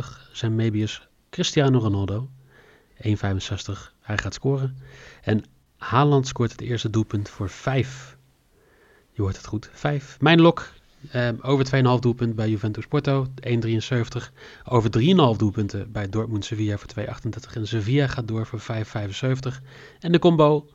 1,55 0.00 0.32
zijn 0.32 0.54
Mebius 0.54 1.08
Cristiano 1.30 1.78
Ronaldo. 1.78 2.28
1,65 2.96 3.10
hij 4.00 4.18
gaat 4.18 4.34
scoren. 4.34 4.76
En 5.22 5.44
Haaland 5.76 6.26
scoort 6.26 6.50
het 6.50 6.60
eerste 6.60 6.90
doelpunt 6.90 7.28
voor 7.28 7.50
5. 7.50 8.16
Je 9.12 9.22
hoort 9.22 9.36
het 9.36 9.46
goed, 9.46 9.70
5. 9.72 10.20
Mijn 10.20 10.40
lok 10.40 10.72
eh, 11.10 11.28
over 11.40 11.66
2,5 11.66 12.00
doelpunt 12.00 12.34
bij 12.34 12.48
Juventus 12.48 12.86
Porto, 12.86 13.26
1,73. 13.26 14.32
Over 14.64 14.90
3,5 15.00 15.38
doelpunten 15.38 15.92
bij 15.92 16.08
Dortmund 16.08 16.44
Sevilla 16.44 16.78
voor 16.78 16.90
2,38. 17.00 17.52
En 17.52 17.66
Sevilla 17.66 18.06
gaat 18.06 18.28
door 18.28 18.46
voor 18.46 18.60
5,75. 18.60 19.62
En 20.00 20.12
de 20.12 20.18
combo 20.18 20.68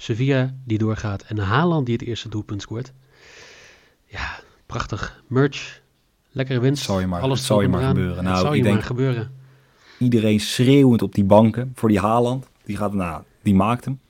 Sevilla 0.00 0.54
die 0.64 0.78
doorgaat 0.78 1.22
en 1.22 1.38
Haaland 1.38 1.86
die 1.86 1.94
het 1.96 2.06
eerste 2.06 2.28
doelpunt 2.28 2.62
scoort. 2.62 2.92
Ja, 4.04 4.40
prachtig. 4.66 5.22
Merch, 5.26 5.80
lekkere 6.30 6.60
winst. 6.60 6.84
Zal 6.84 7.00
je 7.00 7.06
maar, 7.06 7.20
Alles 7.20 7.46
zal 7.46 7.60
je 7.60 7.68
maar 7.68 7.82
gebeuren. 7.88 8.24
Nou, 8.24 8.36
zal 8.40 8.50
ik 8.50 8.56
je 8.56 8.62
denk 8.62 8.74
maar 8.74 8.84
gebeuren. 8.84 9.32
iedereen 9.98 10.40
schreeuwend 10.40 11.02
op 11.02 11.14
die 11.14 11.24
banken 11.24 11.72
voor 11.74 11.88
die 11.88 11.98
Haaland. 12.00 12.46
Die 12.64 12.76
gaat, 12.76 12.92
nou, 12.94 13.22
die 13.42 13.54
maakt 13.54 13.84
hem. 13.84 14.00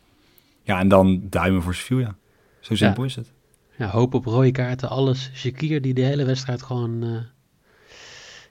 Ja, 0.63 0.79
en 0.79 0.89
dan 0.89 1.23
duimen 1.31 1.63
voor 1.63 1.75
Sevilla. 1.75 2.17
Zo 2.61 2.75
simpel 2.75 3.05
is 3.05 3.15
het. 3.17 3.33
Ja, 3.79 3.89
hoop 3.89 4.15
op 4.15 4.25
rode 4.25 4.51
kaarten, 4.51 4.89
alles. 4.89 5.31
Shakir 5.35 5.81
die 5.83 5.95
de 5.95 6.03
hele 6.03 6.25
wedstrijd 6.25 6.63
gewoon... 6.63 7.03
eh, 7.03 7.21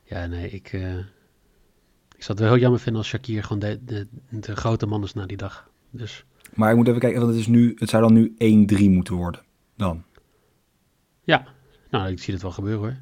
Ja, 0.03 0.25
nee, 0.25 0.49
ik... 0.49 0.73
eh, 0.73 0.97
Ik 0.97 2.25
zou 2.25 2.27
het 2.37 2.39
wel 2.39 2.47
heel 2.49 2.57
jammer 2.61 2.79
vinden 2.79 3.01
als 3.01 3.09
Shakir 3.11 3.43
gewoon 3.43 3.59
de, 3.59 3.79
de, 3.85 4.07
de 4.29 4.55
grote 4.55 4.85
man 4.85 5.03
is 5.03 5.13
na 5.13 5.25
die 5.25 5.37
dag. 5.37 5.69
Dus 5.89 6.25
Maar 6.53 6.69
ik 6.71 6.75
moet 6.77 6.87
even 6.87 6.99
kijken, 6.99 7.19
want 7.19 7.31
het, 7.31 7.39
is 7.41 7.47
nu, 7.47 7.75
het 7.79 7.89
zou 7.89 8.03
dan 8.03 8.13
nu 8.13 8.35
1-3 8.77 8.89
moeten 8.89 9.13
worden. 9.13 9.41
Dan. 9.75 10.03
ja, 11.23 11.45
nou, 11.89 12.09
ik 12.11 12.19
zie 12.21 12.33
het 12.33 12.41
wel 12.41 12.51
gebeuren 12.51 12.79
hoor. 12.81 12.97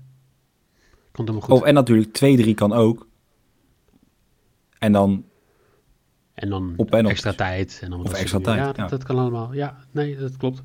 Komt 1.12 1.28
helemaal 1.30 1.50
goed. 1.50 1.62
Oh, 1.62 1.68
en 1.68 1.74
natuurlijk 1.74 2.48
2-3 2.48 2.54
kan 2.54 2.74
ook. 2.74 3.08
En 4.80 4.92
dan, 4.92 5.26
En 6.34 6.50
dan 6.50 6.74
Op 6.78 6.92
en 6.94 7.06
op. 7.06 7.12
extra 7.12 7.34
tijd. 7.34 7.80
En 7.84 7.90
dan 7.90 8.00
Of 8.02 8.06
dat 8.08 8.18
extra 8.18 8.40
tijd, 8.40 8.58
Ja, 8.58 8.66
dat, 8.66 8.76
ja. 8.76 8.88
dat 8.88 9.04
kan 9.04 9.18
allemaal. 9.18 9.54
Ja, 9.54 9.78
nee, 9.92 10.18
dat 10.18 10.38
klopt. 10.38 10.64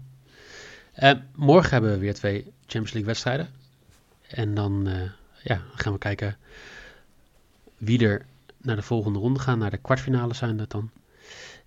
Eh, 0.93 1.13
morgen 1.35 1.71
hebben 1.71 1.91
we 1.91 1.99
weer 1.99 2.15
twee 2.15 2.43
Champions 2.43 2.93
League 2.93 3.05
wedstrijden. 3.05 3.49
En 4.29 4.55
dan 4.55 4.87
eh, 4.87 5.01
ja, 5.43 5.61
gaan 5.75 5.93
we 5.93 5.99
kijken 5.99 6.37
wie 7.79 8.07
er 8.07 8.27
naar 8.57 8.77
de 8.77 8.83
volgende 8.83 9.19
ronde 9.19 9.41
gaan. 9.41 9.59
Naar 9.59 9.71
de 9.71 9.77
kwartfinale 9.79 10.35
zijn 10.35 10.57
dat 10.57 10.71
dan. 10.71 10.91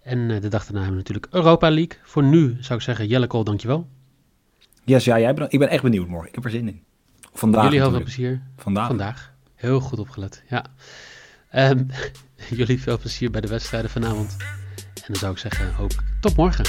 En 0.06 0.32
eh, 0.32 0.41
de 0.41 0.48
dag 0.48 0.63
daarna 0.63 0.80
hebben 0.82 1.04
we 1.04 1.12
natuurlijk 1.12 1.28
Europa 1.34 1.70
League. 1.72 1.98
Voor 2.04 2.24
nu 2.24 2.58
zou 2.60 2.80
ik 2.80 2.86
zeggen, 2.86 3.08
Jelle 3.08 3.28
Kool, 3.28 3.44
dankjewel. 3.44 3.88
yes, 4.84 5.06
ja, 5.06 5.20
jij 5.20 5.34
bent, 5.34 5.54
ik 5.54 5.60
ben 5.60 5.70
echt 5.70 5.84
benieuwd 5.84 6.08
morgen. 6.08 6.28
Ik 6.30 6.36
heb 6.36 6.44
er 6.44 6.50
zin 6.50 6.68
in. 6.68 6.84
Vandaag 7.34 7.63
Jullie 7.63 7.80
heel 7.80 7.89
veel 7.89 8.02
plezier 8.02 8.41
Vandaag. 8.58 8.88
vandaag. 8.88 9.34
Heel 9.56 9.80
goed 9.80 10.00
opgelet, 10.00 10.44
ja. 10.50 10.65
Ehm, 11.50 11.84
jullie 12.50 12.82
veel 12.82 12.98
plezier 12.98 13.32
bij 13.32 13.41
de 13.41 13.48
wedstrijden 13.48 13.89
vanavond. 13.89 14.36
En 14.96 15.04
dan 15.08 15.15
zou 15.15 15.32
ik 15.32 15.38
zeggen, 15.38 15.74
hoop 15.74 15.91
tot 16.20 16.36
morgen. 16.36 16.65